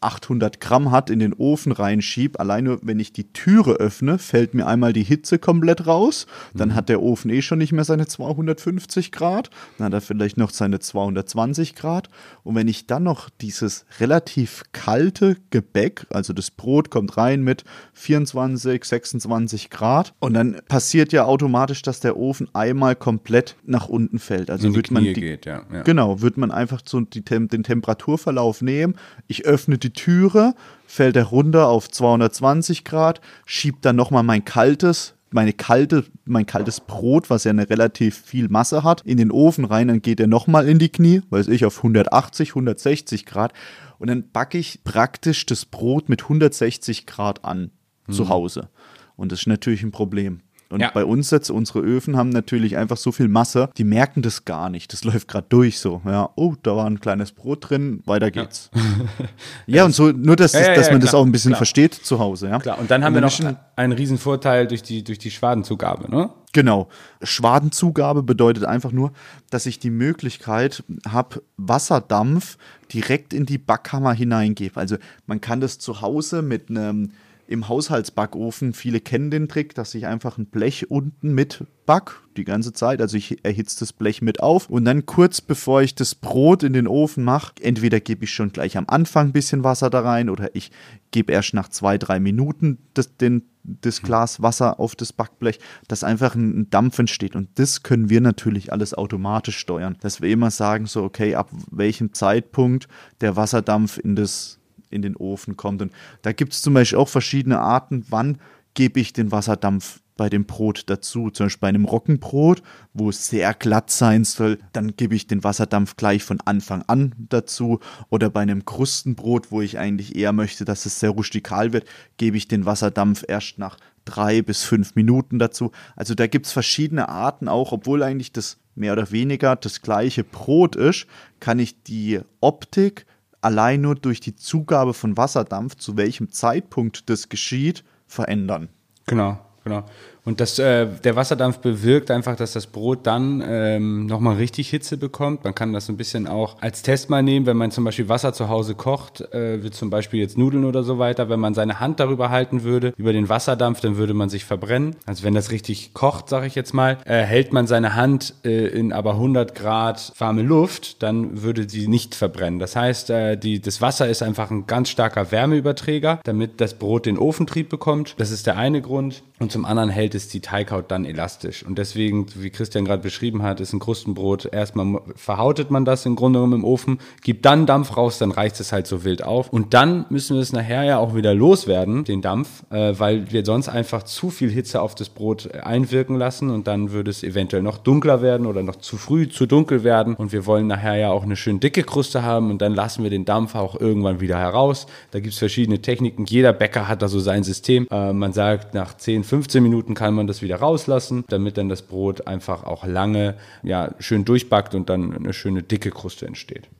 800 0.00 0.60
Gramm 0.60 0.90
hat, 0.90 1.10
in 1.10 1.18
den 1.18 1.34
Ofen 1.34 1.72
reinschieb. 1.72 2.40
Allein 2.40 2.64
nur, 2.64 2.80
wenn 2.82 2.98
ich 2.98 3.12
die 3.12 3.32
Türe 3.32 3.72
öffne, 3.74 4.18
fällt 4.18 4.54
mir 4.54 4.66
einmal 4.66 4.92
die 4.92 5.02
Hitze 5.02 5.38
komplett 5.38 5.86
raus. 5.86 6.26
Dann 6.54 6.74
hat 6.74 6.88
der 6.88 7.02
Ofen 7.02 7.30
eh 7.30 7.42
schon 7.42 7.58
nicht 7.58 7.72
mehr 7.72 7.84
seine 7.84 8.06
250 8.06 9.12
Grad. 9.12 9.50
Dann 9.76 9.86
hat 9.86 9.92
er 9.92 10.00
vielleicht 10.00 10.38
noch 10.38 10.50
seine 10.50 10.80
220 10.80 11.74
Grad. 11.74 12.08
Und 12.44 12.54
wenn 12.54 12.68
ich 12.68 12.86
dann 12.86 13.02
noch 13.02 13.28
dieses 13.40 13.84
relativ 14.00 14.62
kalte 14.72 15.36
Gebäck, 15.50 16.06
also 16.10 16.32
das 16.32 16.50
Brot 16.50 16.90
kommt 16.90 17.18
rein 17.18 17.42
mit 17.42 17.64
24, 17.92 18.82
26 18.82 19.68
Grad. 19.68 20.14
Und 20.18 20.32
dann 20.32 20.60
passiert 20.68 21.12
ja 21.12 21.24
automatisch, 21.24 21.82
dass 21.82 22.00
der 22.00 22.16
Ofen 22.16 22.48
einmal 22.54 22.96
komplett 22.96 23.56
nach 23.64 23.88
unten 23.88 24.18
fällt. 24.18 24.50
Also 24.50 24.74
wird 24.74 24.90
man 24.90 25.02
Knie 25.02 25.12
die, 25.12 25.20
geht, 25.20 25.44
ja, 25.44 25.62
ja. 25.72 25.82
Genau, 25.82 26.22
wird 26.22 26.38
man 26.38 26.50
einfach 26.50 26.80
so 26.84 27.00
die, 27.00 27.22
den 27.22 27.48
Temperaturverlauf 27.48 28.62
nehmen. 28.62 28.94
Ich 29.26 29.44
öffne 29.44 29.76
die 29.76 29.89
Türe, 29.92 30.54
fällt 30.86 31.16
er 31.16 31.24
runter 31.24 31.68
auf 31.68 31.90
220 31.90 32.84
Grad, 32.84 33.20
schiebt 33.46 33.84
dann 33.84 33.96
nochmal 33.96 34.22
mein 34.22 34.44
kaltes, 34.44 35.14
meine 35.30 35.52
kalte, 35.52 36.04
mein 36.24 36.46
kaltes 36.46 36.80
Brot, 36.80 37.30
was 37.30 37.44
ja 37.44 37.50
eine 37.50 37.70
relativ 37.70 38.18
viel 38.18 38.48
Masse 38.48 38.82
hat, 38.82 39.02
in 39.02 39.16
den 39.16 39.30
Ofen 39.30 39.64
rein, 39.64 39.88
dann 39.88 40.02
geht 40.02 40.20
er 40.20 40.26
nochmal 40.26 40.68
in 40.68 40.78
die 40.78 40.88
Knie, 40.88 41.22
weiß 41.30 41.48
ich, 41.48 41.64
auf 41.64 41.78
180, 41.78 42.50
160 42.50 43.26
Grad. 43.26 43.52
Und 43.98 44.08
dann 44.08 44.30
backe 44.30 44.58
ich 44.58 44.82
praktisch 44.82 45.46
das 45.46 45.64
Brot 45.64 46.08
mit 46.08 46.22
160 46.22 47.06
Grad 47.06 47.44
an 47.44 47.70
zu 48.10 48.28
Hause. 48.28 48.68
Und 49.16 49.30
das 49.30 49.40
ist 49.40 49.46
natürlich 49.46 49.82
ein 49.82 49.92
Problem. 49.92 50.40
Und 50.70 50.80
Ja. 50.80 50.90
bei 50.94 51.04
uns 51.04 51.30
jetzt, 51.32 51.50
unsere 51.50 51.80
Öfen 51.80 52.16
haben 52.16 52.28
natürlich 52.30 52.76
einfach 52.76 52.96
so 52.96 53.10
viel 53.12 53.26
Masse, 53.28 53.68
die 53.76 53.84
merken 53.84 54.22
das 54.22 54.44
gar 54.44 54.70
nicht. 54.70 54.92
Das 54.92 55.02
läuft 55.04 55.26
gerade 55.28 55.46
durch 55.48 55.80
so. 55.80 56.00
Ja, 56.06 56.30
oh, 56.36 56.54
da 56.62 56.76
war 56.76 56.86
ein 56.86 57.00
kleines 57.00 57.32
Brot 57.32 57.68
drin, 57.70 58.00
weiter 58.06 58.30
geht's. 58.30 58.70
Ja, 59.66 59.84
und 59.84 59.94
so, 59.94 60.10
nur 60.12 60.36
dass, 60.36 60.52
Ja, 60.52 60.60
ja, 60.60 60.74
dass 60.74 60.86
ja, 60.86 60.92
man 60.92 61.00
das 61.00 61.10
klar, 61.10 61.22
auch 61.22 61.26
ein 61.26 61.32
bisschen 61.32 61.50
klar. 61.50 61.58
versteht 61.58 61.94
zu 61.94 62.18
Hause. 62.18 62.48
Ja? 62.48 62.58
Klar, 62.58 62.78
und 62.78 62.90
dann 62.90 63.04
haben 63.04 63.14
wir 63.14 63.20
noch 63.20 63.32
einen 63.76 63.92
riesen 63.92 64.18
Vorteil 64.18 64.66
durch 64.66 64.82
die, 64.82 65.02
durch 65.04 65.18
die 65.18 65.30
Schwadenzugabe, 65.30 66.10
ne? 66.10 66.30
Genau. 66.52 66.88
Schwadenzugabe 67.22 68.22
bedeutet 68.22 68.64
einfach 68.64 68.92
nur, 68.92 69.12
dass 69.50 69.66
ich 69.66 69.78
die 69.78 69.90
Möglichkeit 69.90 70.82
habe, 71.08 71.42
Wasserdampf 71.56 72.58
direkt 72.92 73.32
in 73.32 73.46
die 73.46 73.58
Backkammer 73.58 74.12
hineingebe. 74.12 74.78
Also 74.78 74.96
man 75.26 75.40
kann 75.40 75.60
das 75.60 75.78
zu 75.78 76.00
Hause 76.00 76.42
mit 76.42 76.68
einem 76.70 77.12
im 77.50 77.68
Haushaltsbackofen, 77.68 78.72
viele 78.72 79.00
kennen 79.00 79.32
den 79.32 79.48
Trick, 79.48 79.74
dass 79.74 79.96
ich 79.96 80.06
einfach 80.06 80.38
ein 80.38 80.46
Blech 80.46 80.88
unten 80.88 81.34
mit 81.34 81.64
back 81.84 82.20
die 82.36 82.44
ganze 82.44 82.72
Zeit. 82.72 83.00
Also 83.00 83.16
ich 83.16 83.44
erhitze 83.44 83.80
das 83.80 83.92
Blech 83.92 84.22
mit 84.22 84.40
auf 84.40 84.70
und 84.70 84.84
dann 84.84 85.04
kurz 85.04 85.40
bevor 85.40 85.82
ich 85.82 85.96
das 85.96 86.14
Brot 86.14 86.62
in 86.62 86.72
den 86.72 86.86
Ofen 86.86 87.24
mache, 87.24 87.54
entweder 87.60 87.98
gebe 87.98 88.22
ich 88.24 88.32
schon 88.32 88.52
gleich 88.52 88.76
am 88.78 88.84
Anfang 88.86 89.28
ein 89.28 89.32
bisschen 89.32 89.64
Wasser 89.64 89.90
da 89.90 90.00
rein 90.00 90.30
oder 90.30 90.54
ich 90.54 90.70
gebe 91.10 91.32
erst 91.32 91.52
nach 91.52 91.68
zwei, 91.68 91.98
drei 91.98 92.20
Minuten 92.20 92.78
das, 92.94 93.16
den, 93.16 93.42
das 93.64 94.00
Glas 94.00 94.40
Wasser 94.40 94.78
auf 94.78 94.94
das 94.94 95.12
Backblech, 95.12 95.58
dass 95.88 96.04
einfach 96.04 96.36
ein, 96.36 96.60
ein 96.60 96.70
Dampf 96.70 97.00
entsteht. 97.00 97.34
Und 97.34 97.48
das 97.56 97.82
können 97.82 98.10
wir 98.10 98.20
natürlich 98.20 98.72
alles 98.72 98.94
automatisch 98.94 99.58
steuern. 99.58 99.96
Dass 100.02 100.20
wir 100.20 100.30
immer 100.30 100.52
sagen, 100.52 100.86
so, 100.86 101.02
okay, 101.02 101.34
ab 101.34 101.50
welchem 101.72 102.12
Zeitpunkt 102.12 102.86
der 103.20 103.34
Wasserdampf 103.34 103.98
in 103.98 104.14
das 104.14 104.59
in 104.90 105.02
den 105.02 105.16
Ofen 105.16 105.56
kommt. 105.56 105.82
Und 105.82 105.92
da 106.22 106.32
gibt 106.32 106.52
es 106.52 106.62
zum 106.62 106.74
Beispiel 106.74 106.98
auch 106.98 107.08
verschiedene 107.08 107.60
Arten, 107.60 108.04
wann 108.08 108.38
gebe 108.74 109.00
ich 109.00 109.12
den 109.12 109.32
Wasserdampf 109.32 110.00
bei 110.20 110.28
dem 110.28 110.44
Brot 110.44 110.82
dazu. 110.86 111.30
Zum 111.30 111.46
Beispiel 111.46 111.60
bei 111.62 111.68
einem 111.68 111.86
Roggenbrot, 111.86 112.62
wo 112.92 113.08
es 113.08 113.28
sehr 113.28 113.54
glatt 113.54 113.90
sein 113.90 114.24
soll, 114.24 114.58
dann 114.74 114.94
gebe 114.94 115.14
ich 115.14 115.26
den 115.26 115.42
Wasserdampf 115.44 115.96
gleich 115.96 116.22
von 116.22 116.42
Anfang 116.44 116.82
an 116.88 117.14
dazu. 117.30 117.80
Oder 118.10 118.28
bei 118.28 118.40
einem 118.40 118.66
Krustenbrot, 118.66 119.50
wo 119.50 119.62
ich 119.62 119.78
eigentlich 119.78 120.16
eher 120.16 120.32
möchte, 120.32 120.66
dass 120.66 120.84
es 120.84 121.00
sehr 121.00 121.08
rustikal 121.08 121.72
wird, 121.72 121.86
gebe 122.18 122.36
ich 122.36 122.48
den 122.48 122.66
Wasserdampf 122.66 123.24
erst 123.26 123.58
nach 123.58 123.78
drei 124.04 124.42
bis 124.42 124.62
fünf 124.62 124.94
Minuten 124.94 125.38
dazu. 125.38 125.72
Also 125.96 126.14
da 126.14 126.26
gibt 126.26 126.44
es 126.44 126.52
verschiedene 126.52 127.08
Arten 127.08 127.48
auch, 127.48 127.72
obwohl 127.72 128.02
eigentlich 128.02 128.32
das 128.32 128.58
mehr 128.74 128.92
oder 128.92 129.10
weniger 129.10 129.56
das 129.56 129.80
gleiche 129.80 130.22
Brot 130.22 130.76
ist, 130.76 131.06
kann 131.40 131.58
ich 131.58 131.82
die 131.82 132.20
Optik 132.40 133.06
allein 133.40 133.80
nur 133.80 133.94
durch 133.94 134.20
die 134.20 134.36
Zugabe 134.36 134.94
von 134.94 135.16
Wasserdampf, 135.16 135.76
zu 135.76 135.96
welchem 135.96 136.30
Zeitpunkt 136.30 137.08
das 137.10 137.28
geschieht, 137.28 137.84
verändern. 138.06 138.68
Genau, 139.06 139.38
genau. 139.64 139.84
Und 140.24 140.40
das, 140.40 140.58
äh, 140.58 140.86
der 141.04 141.16
Wasserdampf 141.16 141.58
bewirkt 141.58 142.10
einfach, 142.10 142.36
dass 142.36 142.52
das 142.52 142.66
Brot 142.66 143.06
dann 143.06 143.42
ähm, 143.46 144.06
nochmal 144.06 144.36
richtig 144.36 144.68
Hitze 144.68 144.96
bekommt. 144.96 145.44
Man 145.44 145.54
kann 145.54 145.72
das 145.72 145.86
so 145.86 145.92
ein 145.92 145.96
bisschen 145.96 146.26
auch 146.26 146.56
als 146.60 146.82
Test 146.82 147.10
mal 147.10 147.22
nehmen, 147.22 147.46
wenn 147.46 147.56
man 147.56 147.70
zum 147.70 147.84
Beispiel 147.84 148.08
Wasser 148.08 148.32
zu 148.32 148.48
Hause 148.48 148.74
kocht, 148.74 149.20
äh, 149.32 149.62
wie 149.62 149.70
zum 149.70 149.90
Beispiel 149.90 150.20
jetzt 150.20 150.36
Nudeln 150.36 150.64
oder 150.64 150.82
so 150.82 150.98
weiter. 150.98 151.28
Wenn 151.28 151.40
man 151.40 151.54
seine 151.54 151.80
Hand 151.80 152.00
darüber 152.00 152.30
halten 152.30 152.62
würde, 152.62 152.92
über 152.96 153.12
den 153.12 153.28
Wasserdampf, 153.28 153.80
dann 153.80 153.96
würde 153.96 154.14
man 154.14 154.28
sich 154.28 154.44
verbrennen. 154.44 154.96
Also 155.06 155.24
wenn 155.24 155.34
das 155.34 155.50
richtig 155.50 155.94
kocht, 155.94 156.28
sage 156.28 156.46
ich 156.46 156.54
jetzt 156.54 156.74
mal, 156.74 156.98
äh, 157.04 157.22
hält 157.22 157.52
man 157.52 157.66
seine 157.66 157.94
Hand 157.94 158.34
äh, 158.44 158.66
in 158.66 158.92
aber 158.92 159.12
100 159.12 159.54
Grad 159.54 160.12
warme 160.18 160.42
Luft, 160.42 161.02
dann 161.02 161.42
würde 161.42 161.68
sie 161.68 161.88
nicht 161.88 162.14
verbrennen. 162.14 162.58
Das 162.58 162.76
heißt, 162.76 163.10
äh, 163.10 163.36
die, 163.36 163.60
das 163.60 163.80
Wasser 163.80 164.08
ist 164.08 164.22
einfach 164.22 164.50
ein 164.50 164.66
ganz 164.66 164.90
starker 164.90 165.30
Wärmeüberträger, 165.30 166.20
damit 166.24 166.60
das 166.60 166.74
Brot 166.74 167.06
den 167.06 167.18
Ofentrieb 167.18 167.68
bekommt. 167.68 168.14
Das 168.18 168.30
ist 168.30 168.46
der 168.46 168.56
eine 168.56 168.82
Grund. 168.82 169.22
Und 169.38 169.50
zum 169.50 169.64
anderen 169.64 169.88
hält 169.88 170.09
es 170.14 170.28
die 170.28 170.40
Teighaut 170.40 170.90
dann 170.90 171.04
elastisch. 171.04 171.64
Und 171.64 171.78
deswegen, 171.78 172.26
wie 172.34 172.50
Christian 172.50 172.84
gerade 172.84 173.02
beschrieben 173.02 173.42
hat, 173.42 173.60
ist 173.60 173.72
ein 173.72 173.78
Krustenbrot, 173.78 174.46
erstmal 174.52 175.00
verhautet 175.16 175.70
man 175.70 175.84
das 175.84 176.06
im 176.06 176.16
Grunde 176.16 176.38
genommen 176.38 176.60
im 176.60 176.64
Ofen, 176.64 176.98
gibt 177.22 177.44
dann 177.44 177.66
Dampf 177.66 177.96
raus, 177.96 178.18
dann 178.18 178.30
reicht 178.30 178.60
es 178.60 178.72
halt 178.72 178.86
so 178.86 179.04
wild 179.04 179.22
auf. 179.22 179.50
Und 179.50 179.74
dann 179.74 180.06
müssen 180.10 180.36
wir 180.36 180.42
es 180.42 180.52
nachher 180.52 180.84
ja 180.84 180.98
auch 180.98 181.14
wieder 181.14 181.34
loswerden, 181.34 182.04
den 182.04 182.22
Dampf, 182.22 182.64
äh, 182.70 182.94
weil 182.98 183.30
wir 183.32 183.44
sonst 183.44 183.68
einfach 183.68 184.02
zu 184.02 184.30
viel 184.30 184.50
Hitze 184.50 184.80
auf 184.80 184.94
das 184.94 185.08
Brot 185.08 185.46
äh, 185.46 185.60
einwirken 185.60 186.16
lassen 186.16 186.50
und 186.50 186.66
dann 186.66 186.92
würde 186.92 187.10
es 187.10 187.22
eventuell 187.22 187.62
noch 187.62 187.78
dunkler 187.78 188.22
werden 188.22 188.46
oder 188.46 188.62
noch 188.62 188.76
zu 188.76 188.96
früh 188.96 189.28
zu 189.28 189.46
dunkel 189.46 189.84
werden. 189.84 190.14
Und 190.14 190.32
wir 190.32 190.46
wollen 190.46 190.66
nachher 190.66 190.96
ja 190.96 191.10
auch 191.10 191.22
eine 191.22 191.36
schön 191.36 191.60
dicke 191.60 191.82
Kruste 191.82 192.22
haben 192.22 192.50
und 192.50 192.60
dann 192.62 192.74
lassen 192.74 193.02
wir 193.02 193.10
den 193.10 193.24
Dampf 193.24 193.54
auch 193.54 193.80
irgendwann 193.80 194.20
wieder 194.20 194.38
heraus. 194.38 194.86
Da 195.10 195.20
gibt 195.20 195.32
es 195.32 195.38
verschiedene 195.38 195.80
Techniken. 195.80 196.24
Jeder 196.24 196.52
Bäcker 196.52 196.88
hat 196.88 197.02
da 197.02 197.08
so 197.08 197.20
sein 197.20 197.42
System. 197.42 197.86
Äh, 197.90 198.12
man 198.12 198.32
sagt, 198.32 198.74
nach 198.74 198.96
10, 198.96 199.24
15 199.24 199.62
Minuten 199.62 199.94
kann 200.00 200.14
man 200.14 200.26
das 200.26 200.40
wieder 200.40 200.56
rauslassen, 200.56 201.24
damit 201.28 201.58
dann 201.58 201.68
das 201.68 201.82
Brot 201.82 202.26
einfach 202.26 202.64
auch 202.64 202.86
lange 202.86 203.34
ja, 203.62 203.94
schön 203.98 204.24
durchbackt 204.24 204.74
und 204.74 204.88
dann 204.88 205.14
eine 205.14 205.34
schöne 205.34 205.62
dicke 205.62 205.90
Kruste 205.90 206.26
entsteht. 206.26 206.70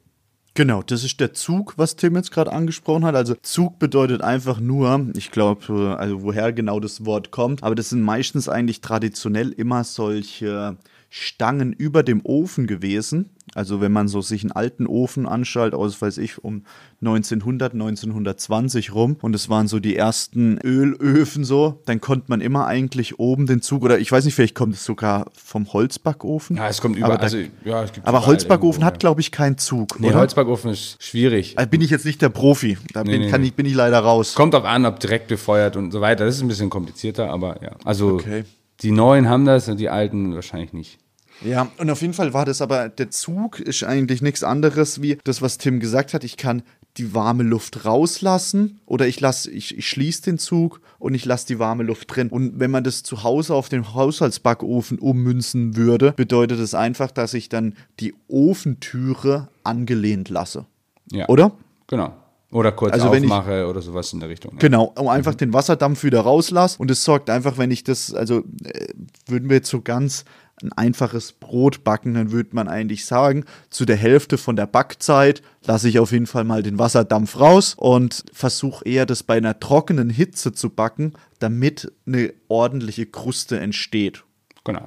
Genau, 0.54 0.82
das 0.82 1.04
ist 1.04 1.20
der 1.20 1.34
Zug, 1.34 1.74
was 1.76 1.96
Tim 1.96 2.16
jetzt 2.16 2.32
gerade 2.32 2.50
angesprochen 2.50 3.04
hat. 3.04 3.14
Also 3.14 3.34
Zug 3.42 3.78
bedeutet 3.78 4.22
einfach 4.22 4.58
nur, 4.58 5.08
ich 5.14 5.30
glaube, 5.30 5.96
also 5.98 6.22
woher 6.22 6.54
genau 6.54 6.80
das 6.80 7.04
Wort 7.04 7.30
kommt, 7.30 7.62
aber 7.62 7.74
das 7.74 7.90
sind 7.90 8.00
meistens 8.00 8.48
eigentlich 8.48 8.80
traditionell 8.80 9.52
immer 9.52 9.84
solche 9.84 10.78
Stangen 11.12 11.72
über 11.72 12.02
dem 12.04 12.20
Ofen 12.24 12.66
gewesen. 12.68 13.30
Also 13.56 13.80
wenn 13.80 13.90
man 13.90 14.06
so 14.06 14.20
sich 14.20 14.42
einen 14.44 14.52
alten 14.52 14.86
Ofen 14.86 15.26
anschaut, 15.26 15.74
aus 15.74 16.00
weiß 16.00 16.18
ich, 16.18 16.44
um 16.44 16.62
1900, 17.00 17.72
1920 17.72 18.94
rum 18.94 19.16
und 19.20 19.34
es 19.34 19.48
waren 19.48 19.66
so 19.66 19.80
die 19.80 19.96
ersten 19.96 20.58
Ölöfen 20.62 21.44
so, 21.44 21.82
dann 21.86 22.00
konnte 22.00 22.26
man 22.28 22.40
immer 22.40 22.66
eigentlich 22.68 23.18
oben 23.18 23.46
den 23.46 23.60
Zug 23.60 23.82
oder 23.82 23.98
ich 23.98 24.12
weiß 24.12 24.24
nicht, 24.24 24.34
vielleicht 24.36 24.54
kommt 24.54 24.74
es 24.74 24.84
sogar 24.84 25.26
vom 25.34 25.72
Holzbackofen. 25.72 26.56
Ja, 26.58 26.68
es 26.68 26.80
kommt 26.80 26.96
Aber 26.98 27.06
über. 27.06 27.16
da- 27.16 27.22
Also, 27.24 27.38
ja, 27.64 27.82
es 27.82 27.92
gibt 27.92 28.06
Aber 28.06 28.24
Holzbackofen 28.26 28.82
irgendwo, 28.82 28.86
hat, 28.86 29.00
glaube 29.00 29.20
ich, 29.20 29.32
keinen 29.32 29.58
Zug. 29.58 29.98
Nee, 29.98 30.10
oder? 30.10 30.20
Holzbackofen 30.20 30.70
ist 30.70 31.02
schwierig. 31.02 31.58
Also 31.58 31.68
bin 31.70 31.80
ich 31.80 31.90
jetzt 31.90 32.04
nicht 32.04 32.22
der 32.22 32.28
Profi. 32.28 32.78
Da 32.92 33.02
bin, 33.02 33.20
nee, 33.22 33.30
kann 33.30 33.40
nee. 33.40 33.48
ich, 33.48 33.54
bin 33.54 33.66
ich 33.66 33.74
leider 33.74 33.98
raus. 33.98 34.34
Kommt 34.34 34.54
auch 34.54 34.64
an, 34.64 34.86
ob 34.86 35.00
direkt 35.00 35.26
befeuert 35.26 35.76
und 35.76 35.90
so 35.90 36.00
weiter. 36.00 36.24
Das 36.24 36.36
ist 36.36 36.42
ein 36.42 36.48
bisschen 36.48 36.70
komplizierter, 36.70 37.30
aber 37.30 37.60
ja. 37.62 37.72
Also 37.84 38.10
Okay. 38.14 38.44
Die 38.82 38.90
neuen 38.90 39.28
haben 39.28 39.44
das 39.44 39.68
und 39.68 39.78
die 39.78 39.88
alten 39.88 40.34
wahrscheinlich 40.34 40.72
nicht. 40.72 40.98
Ja, 41.42 41.68
und 41.78 41.88
auf 41.90 42.02
jeden 42.02 42.12
Fall 42.12 42.34
war 42.34 42.44
das 42.44 42.60
aber, 42.60 42.88
der 42.88 43.10
Zug 43.10 43.60
ist 43.60 43.82
eigentlich 43.82 44.20
nichts 44.20 44.44
anderes 44.44 45.00
wie 45.00 45.18
das, 45.24 45.40
was 45.40 45.56
Tim 45.56 45.80
gesagt 45.80 46.12
hat. 46.12 46.22
Ich 46.22 46.36
kann 46.36 46.62
die 46.96 47.14
warme 47.14 47.44
Luft 47.44 47.84
rauslassen 47.84 48.80
oder 48.84 49.06
ich 49.06 49.20
lasse, 49.20 49.50
ich, 49.50 49.78
ich 49.78 49.88
schließe 49.88 50.22
den 50.22 50.38
Zug 50.38 50.80
und 50.98 51.14
ich 51.14 51.24
lasse 51.24 51.46
die 51.46 51.58
warme 51.58 51.82
Luft 51.82 52.14
drin. 52.14 52.28
Und 52.28 52.58
wenn 52.58 52.70
man 52.70 52.84
das 52.84 53.02
zu 53.02 53.22
Hause 53.22 53.54
auf 53.54 53.68
den 53.68 53.94
Haushaltsbackofen 53.94 54.98
ummünzen 54.98 55.76
würde, 55.76 56.12
bedeutet 56.12 56.58
es 56.58 56.74
einfach, 56.74 57.10
dass 57.10 57.32
ich 57.32 57.48
dann 57.48 57.74
die 58.00 58.14
Ofentüre 58.28 59.48
angelehnt 59.62 60.28
lasse. 60.28 60.66
Ja. 61.10 61.28
Oder? 61.28 61.52
Genau. 61.86 62.12
Oder 62.52 62.72
kurz 62.72 62.92
Also 62.92 63.12
wenn 63.12 63.22
ich- 63.24 63.30
aufmache 63.30 63.66
oder 63.68 63.80
sowas 63.80 64.12
in 64.12 64.20
der 64.20 64.28
Richtung. 64.28 64.52
Ja. 64.54 64.58
Genau, 64.58 64.92
um 64.98 65.08
einfach 65.08 65.34
den 65.36 65.52
Wasserdampf 65.52 66.02
wieder 66.02 66.20
rauslasse. 66.20 66.78
Und 66.78 66.90
es 66.90 67.04
sorgt 67.04 67.30
einfach, 67.30 67.58
wenn 67.58 67.70
ich 67.70 67.84
das, 67.84 68.12
also 68.12 68.40
äh, 68.64 68.88
würden 69.26 69.48
wir 69.48 69.56
jetzt 69.58 69.70
so 69.70 69.80
ganz 69.80 70.24
ein 70.62 70.72
einfaches 70.72 71.32
Brot 71.32 71.84
backen, 71.84 72.12
dann 72.12 72.32
würde 72.32 72.50
man 72.52 72.68
eigentlich 72.68 73.06
sagen, 73.06 73.44
zu 73.70 73.86
der 73.86 73.96
Hälfte 73.96 74.36
von 74.36 74.56
der 74.56 74.66
Backzeit 74.66 75.40
lasse 75.64 75.88
ich 75.88 75.98
auf 76.00 76.12
jeden 76.12 76.26
Fall 76.26 76.44
mal 76.44 76.62
den 76.62 76.78
Wasserdampf 76.78 77.38
raus 77.40 77.74
und 77.78 78.24
versuche 78.32 78.84
eher 78.84 79.06
das 79.06 79.22
bei 79.22 79.36
einer 79.38 79.58
trockenen 79.58 80.10
Hitze 80.10 80.52
zu 80.52 80.68
backen, 80.68 81.14
damit 81.38 81.90
eine 82.06 82.34
ordentliche 82.48 83.06
Kruste 83.06 83.58
entsteht. 83.58 84.24
Genau. 84.64 84.86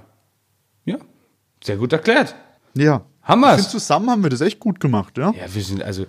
Ja. 0.86 0.98
Sehr 1.64 1.78
gut 1.78 1.94
erklärt. 1.94 2.36
Ja. 2.76 3.06
Haben? 3.24 3.44
Ich 3.44 3.50
finde, 3.52 3.70
zusammen 3.70 4.10
haben 4.10 4.24
wir 4.24 4.30
das 4.30 4.42
echt 4.42 4.60
gut 4.60 4.80
gemacht, 4.80 5.18
ja? 5.18 5.32
Ja, 5.32 5.54
wir 5.54 5.62
sind 5.64 5.82
also, 5.82 6.06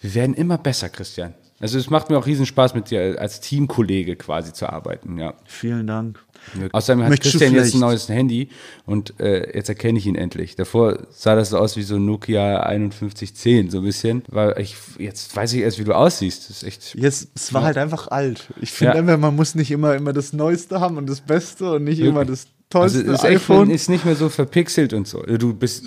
wir 0.00 0.14
werden 0.14 0.34
immer 0.34 0.58
besser, 0.58 0.88
Christian. 0.88 1.34
Also 1.60 1.76
es 1.76 1.90
macht 1.90 2.08
mir 2.08 2.16
auch 2.18 2.26
riesen 2.26 2.46
Spaß, 2.46 2.74
mit 2.74 2.90
dir 2.90 3.20
als 3.20 3.40
Teamkollege 3.40 4.14
quasi 4.14 4.52
zu 4.52 4.68
arbeiten, 4.68 5.18
ja. 5.18 5.34
Vielen 5.44 5.88
Dank. 5.88 6.22
Außerdem 6.70 7.02
hat 7.02 7.10
Möchtest 7.10 7.32
Christian 7.32 7.54
jetzt 7.54 7.74
ein 7.74 7.80
neues 7.80 8.08
Handy 8.08 8.48
und 8.86 9.18
äh, 9.18 9.56
jetzt 9.56 9.68
erkenne 9.68 9.98
ich 9.98 10.06
ihn 10.06 10.14
endlich. 10.14 10.54
Davor 10.54 10.98
sah 11.10 11.34
das 11.34 11.50
so 11.50 11.58
aus 11.58 11.76
wie 11.76 11.82
so 11.82 11.96
ein 11.96 12.04
Nokia 12.04 12.62
5110, 12.62 13.70
so 13.70 13.78
ein 13.78 13.84
bisschen. 13.84 14.22
Weil 14.28 14.54
ich, 14.60 14.76
jetzt 14.98 15.34
weiß 15.34 15.52
ich 15.54 15.62
erst, 15.62 15.80
wie 15.80 15.84
du 15.84 15.94
aussiehst. 15.94 16.48
Das 16.48 16.58
ist 16.58 16.62
echt. 16.62 16.94
Jetzt, 16.94 17.30
es 17.34 17.52
war 17.52 17.64
halt 17.64 17.76
einfach 17.76 18.06
alt. 18.08 18.48
Ich 18.60 18.70
finde 18.70 18.94
Ja. 18.94 19.00
einfach, 19.00 19.18
man 19.18 19.34
muss 19.34 19.56
nicht 19.56 19.72
immer, 19.72 19.96
immer 19.96 20.12
das 20.12 20.32
Neueste 20.32 20.80
haben 20.80 20.96
und 20.96 21.08
das 21.08 21.20
Beste 21.20 21.72
und 21.72 21.84
nicht 21.84 21.98
immer 21.98 22.24
das 22.24 22.46
tollste 22.70 22.98
Also 23.00 23.12
ist, 23.12 23.24
echt, 23.24 23.36
iPhone. 23.36 23.70
ist 23.70 23.88
nicht 23.88 24.04
mehr 24.04 24.14
so 24.16 24.28
verpixelt 24.28 24.92
und 24.92 25.06
so. 25.08 25.22
Du 25.22 25.54
bist 25.54 25.84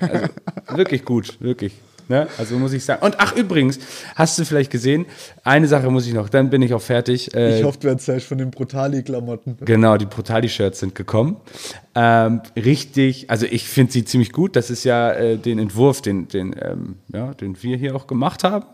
also, 0.00 0.26
wirklich 0.76 1.04
gut, 1.04 1.36
wirklich. 1.40 1.74
Ne? 2.08 2.28
Also 2.36 2.58
muss 2.58 2.72
ich 2.74 2.84
sagen. 2.84 3.02
Und 3.04 3.16
ach, 3.18 3.34
übrigens, 3.34 3.78
hast 4.14 4.38
du 4.38 4.44
vielleicht 4.44 4.70
gesehen, 4.70 5.06
eine 5.42 5.66
Sache 5.66 5.90
muss 5.90 6.06
ich 6.06 6.12
noch, 6.12 6.28
dann 6.28 6.50
bin 6.50 6.60
ich 6.60 6.74
auch 6.74 6.82
fertig. 6.82 7.34
Äh, 7.34 7.58
Ich 7.60 7.64
hoffe, 7.64 7.78
du 7.80 7.88
erzählst 7.88 8.26
von 8.26 8.36
den 8.36 8.50
Brutali-Klamotten. 8.50 9.56
Genau, 9.64 9.96
die 9.96 10.04
Brutali-Shirts 10.04 10.80
sind 10.80 10.94
gekommen. 10.94 11.38
Ähm, 11.96 12.40
richtig, 12.56 13.30
also 13.30 13.46
ich 13.46 13.68
finde 13.68 13.92
sie 13.92 14.04
ziemlich 14.04 14.32
gut. 14.32 14.56
Das 14.56 14.68
ist 14.68 14.82
ja 14.84 15.12
äh, 15.12 15.36
den 15.36 15.60
Entwurf, 15.60 16.02
den, 16.02 16.26
den, 16.26 16.54
ähm, 16.60 16.96
ja, 17.12 17.34
den 17.34 17.62
wir 17.62 17.76
hier 17.76 17.94
auch 17.94 18.08
gemacht 18.08 18.42
haben. 18.42 18.66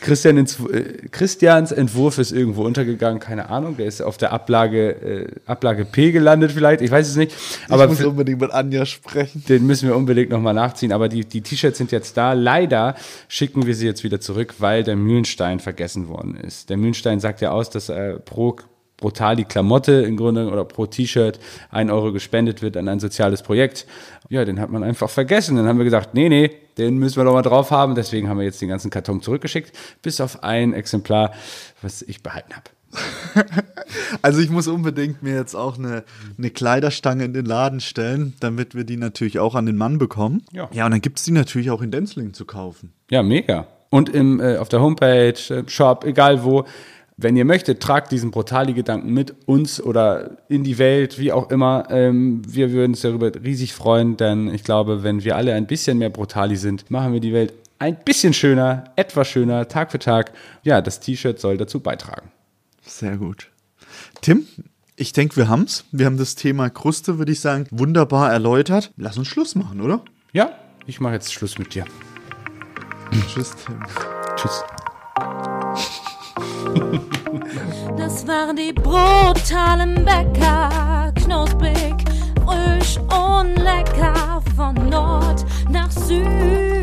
Christian 0.00 0.36
ins, 0.36 0.60
äh, 0.60 1.08
Christians 1.10 1.72
Entwurf 1.72 2.18
ist 2.18 2.30
irgendwo 2.30 2.62
untergegangen, 2.62 3.18
keine 3.18 3.50
Ahnung. 3.50 3.76
Der 3.76 3.86
ist 3.86 4.00
auf 4.00 4.18
der 4.18 4.32
Ablage, 4.32 4.90
äh, 4.90 5.26
Ablage 5.46 5.84
P 5.84 6.12
gelandet 6.12 6.52
vielleicht, 6.52 6.80
ich 6.80 6.92
weiß 6.92 7.08
es 7.08 7.16
nicht. 7.16 7.34
Aber 7.68 7.84
ich 7.84 7.90
muss 7.90 8.04
unbedingt 8.04 8.40
mit 8.40 8.52
Anja 8.52 8.86
sprechen. 8.86 9.44
den 9.48 9.66
müssen 9.66 9.88
wir 9.88 9.96
unbedingt 9.96 10.30
nochmal 10.30 10.54
nachziehen. 10.54 10.92
Aber 10.92 11.08
die, 11.08 11.24
die 11.24 11.40
T-Shirts 11.40 11.76
sind 11.76 11.90
jetzt 11.90 12.16
da. 12.16 12.34
Leider 12.34 12.94
schicken 13.26 13.66
wir 13.66 13.74
sie 13.74 13.86
jetzt 13.86 14.04
wieder 14.04 14.20
zurück, 14.20 14.54
weil 14.58 14.84
der 14.84 14.94
Mühlenstein 14.94 15.58
vergessen 15.58 16.06
worden 16.06 16.36
ist. 16.36 16.70
Der 16.70 16.76
Mühlenstein 16.76 17.18
sagt 17.18 17.40
ja 17.40 17.50
aus, 17.50 17.68
dass 17.68 17.92
pro 18.24 18.56
brutal 19.00 19.36
die 19.36 19.44
Klamotte 19.44 19.92
im 19.92 20.16
Grunde 20.16 20.48
oder 20.48 20.64
pro 20.64 20.86
T-Shirt 20.86 21.40
ein 21.70 21.90
Euro 21.90 22.12
gespendet 22.12 22.62
wird 22.62 22.76
an 22.76 22.88
ein 22.88 23.00
soziales 23.00 23.42
Projekt. 23.42 23.86
Ja, 24.28 24.44
den 24.44 24.60
hat 24.60 24.70
man 24.70 24.84
einfach 24.84 25.10
vergessen. 25.10 25.56
Dann 25.56 25.66
haben 25.66 25.78
wir 25.78 25.84
gesagt, 25.84 26.14
nee, 26.14 26.28
nee, 26.28 26.50
den 26.78 26.98
müssen 26.98 27.16
wir 27.16 27.24
doch 27.24 27.32
mal 27.32 27.42
drauf 27.42 27.70
haben. 27.70 27.94
Deswegen 27.94 28.28
haben 28.28 28.38
wir 28.38 28.44
jetzt 28.44 28.60
den 28.60 28.68
ganzen 28.68 28.90
Karton 28.90 29.22
zurückgeschickt, 29.22 29.76
bis 30.02 30.20
auf 30.20 30.42
ein 30.44 30.72
Exemplar, 30.72 31.32
was 31.82 32.02
ich 32.02 32.22
behalten 32.22 32.54
habe. 32.54 32.70
Also 34.22 34.40
ich 34.40 34.50
muss 34.50 34.68
unbedingt 34.68 35.22
mir 35.22 35.34
jetzt 35.34 35.54
auch 35.54 35.78
eine, 35.78 36.04
eine 36.36 36.50
Kleiderstange 36.50 37.24
in 37.24 37.32
den 37.32 37.44
Laden 37.44 37.80
stellen, 37.80 38.34
damit 38.40 38.74
wir 38.74 38.84
die 38.84 38.96
natürlich 38.96 39.38
auch 39.38 39.54
an 39.54 39.66
den 39.66 39.76
Mann 39.76 39.98
bekommen. 39.98 40.42
Ja. 40.52 40.68
Ja, 40.72 40.84
und 40.86 40.92
dann 40.92 41.00
gibt 41.00 41.18
es 41.18 41.24
die 41.24 41.32
natürlich 41.32 41.70
auch 41.70 41.82
in 41.82 41.90
Denzling 41.90 42.32
zu 42.34 42.44
kaufen. 42.44 42.92
Ja, 43.10 43.22
mega. 43.22 43.66
Und 43.90 44.08
im, 44.08 44.40
äh, 44.40 44.56
auf 44.56 44.68
der 44.68 44.80
Homepage, 44.80 45.34
äh, 45.50 45.64
Shop, 45.66 46.04
egal 46.04 46.44
wo, 46.44 46.64
wenn 47.22 47.36
ihr 47.36 47.44
möchtet, 47.44 47.80
tragt 47.80 48.12
diesen 48.12 48.30
Brutali-Gedanken 48.30 49.12
mit 49.12 49.34
uns 49.46 49.80
oder 49.80 50.38
in 50.48 50.64
die 50.64 50.78
Welt, 50.78 51.18
wie 51.18 51.32
auch 51.32 51.50
immer. 51.50 51.86
Ähm, 51.90 52.42
wir 52.46 52.72
würden 52.72 52.92
uns 52.92 53.02
darüber 53.02 53.30
riesig 53.34 53.74
freuen, 53.74 54.16
denn 54.16 54.52
ich 54.52 54.64
glaube, 54.64 55.02
wenn 55.02 55.22
wir 55.22 55.36
alle 55.36 55.54
ein 55.54 55.66
bisschen 55.66 55.98
mehr 55.98 56.10
Brutali 56.10 56.56
sind, 56.56 56.90
machen 56.90 57.12
wir 57.12 57.20
die 57.20 57.32
Welt 57.32 57.52
ein 57.78 57.96
bisschen 58.04 58.32
schöner, 58.32 58.84
etwas 58.96 59.28
schöner, 59.28 59.68
Tag 59.68 59.90
für 59.90 59.98
Tag. 59.98 60.32
Ja, 60.62 60.80
das 60.80 61.00
T-Shirt 61.00 61.38
soll 61.38 61.56
dazu 61.56 61.80
beitragen. 61.80 62.30
Sehr 62.82 63.16
gut. 63.16 63.48
Tim, 64.20 64.46
ich 64.96 65.12
denke, 65.12 65.36
wir 65.36 65.48
haben's. 65.48 65.84
Wir 65.92 66.06
haben 66.06 66.18
das 66.18 66.34
Thema 66.34 66.68
Kruste, 66.68 67.18
würde 67.18 67.32
ich 67.32 67.40
sagen, 67.40 67.66
wunderbar 67.70 68.30
erläutert. 68.30 68.92
Lass 68.96 69.16
uns 69.16 69.28
Schluss 69.28 69.54
machen, 69.54 69.80
oder? 69.80 70.04
Ja, 70.32 70.52
ich 70.86 71.00
mache 71.00 71.14
jetzt 71.14 71.32
Schluss 71.32 71.58
mit 71.58 71.74
dir. 71.74 71.84
Tschüss, 73.28 73.54
Tim. 73.64 73.78
Tschüss. 74.36 74.62
Das 77.96 78.26
waren 78.26 78.56
die 78.56 78.72
brutalen 78.72 80.04
Bäcker, 80.04 81.12
knusprig, 81.14 81.94
frisch 82.44 82.98
und 82.98 83.56
lecker 83.56 84.42
von 84.56 84.74
Nord 84.88 85.44
nach 85.70 85.90
Süd. 85.90 86.79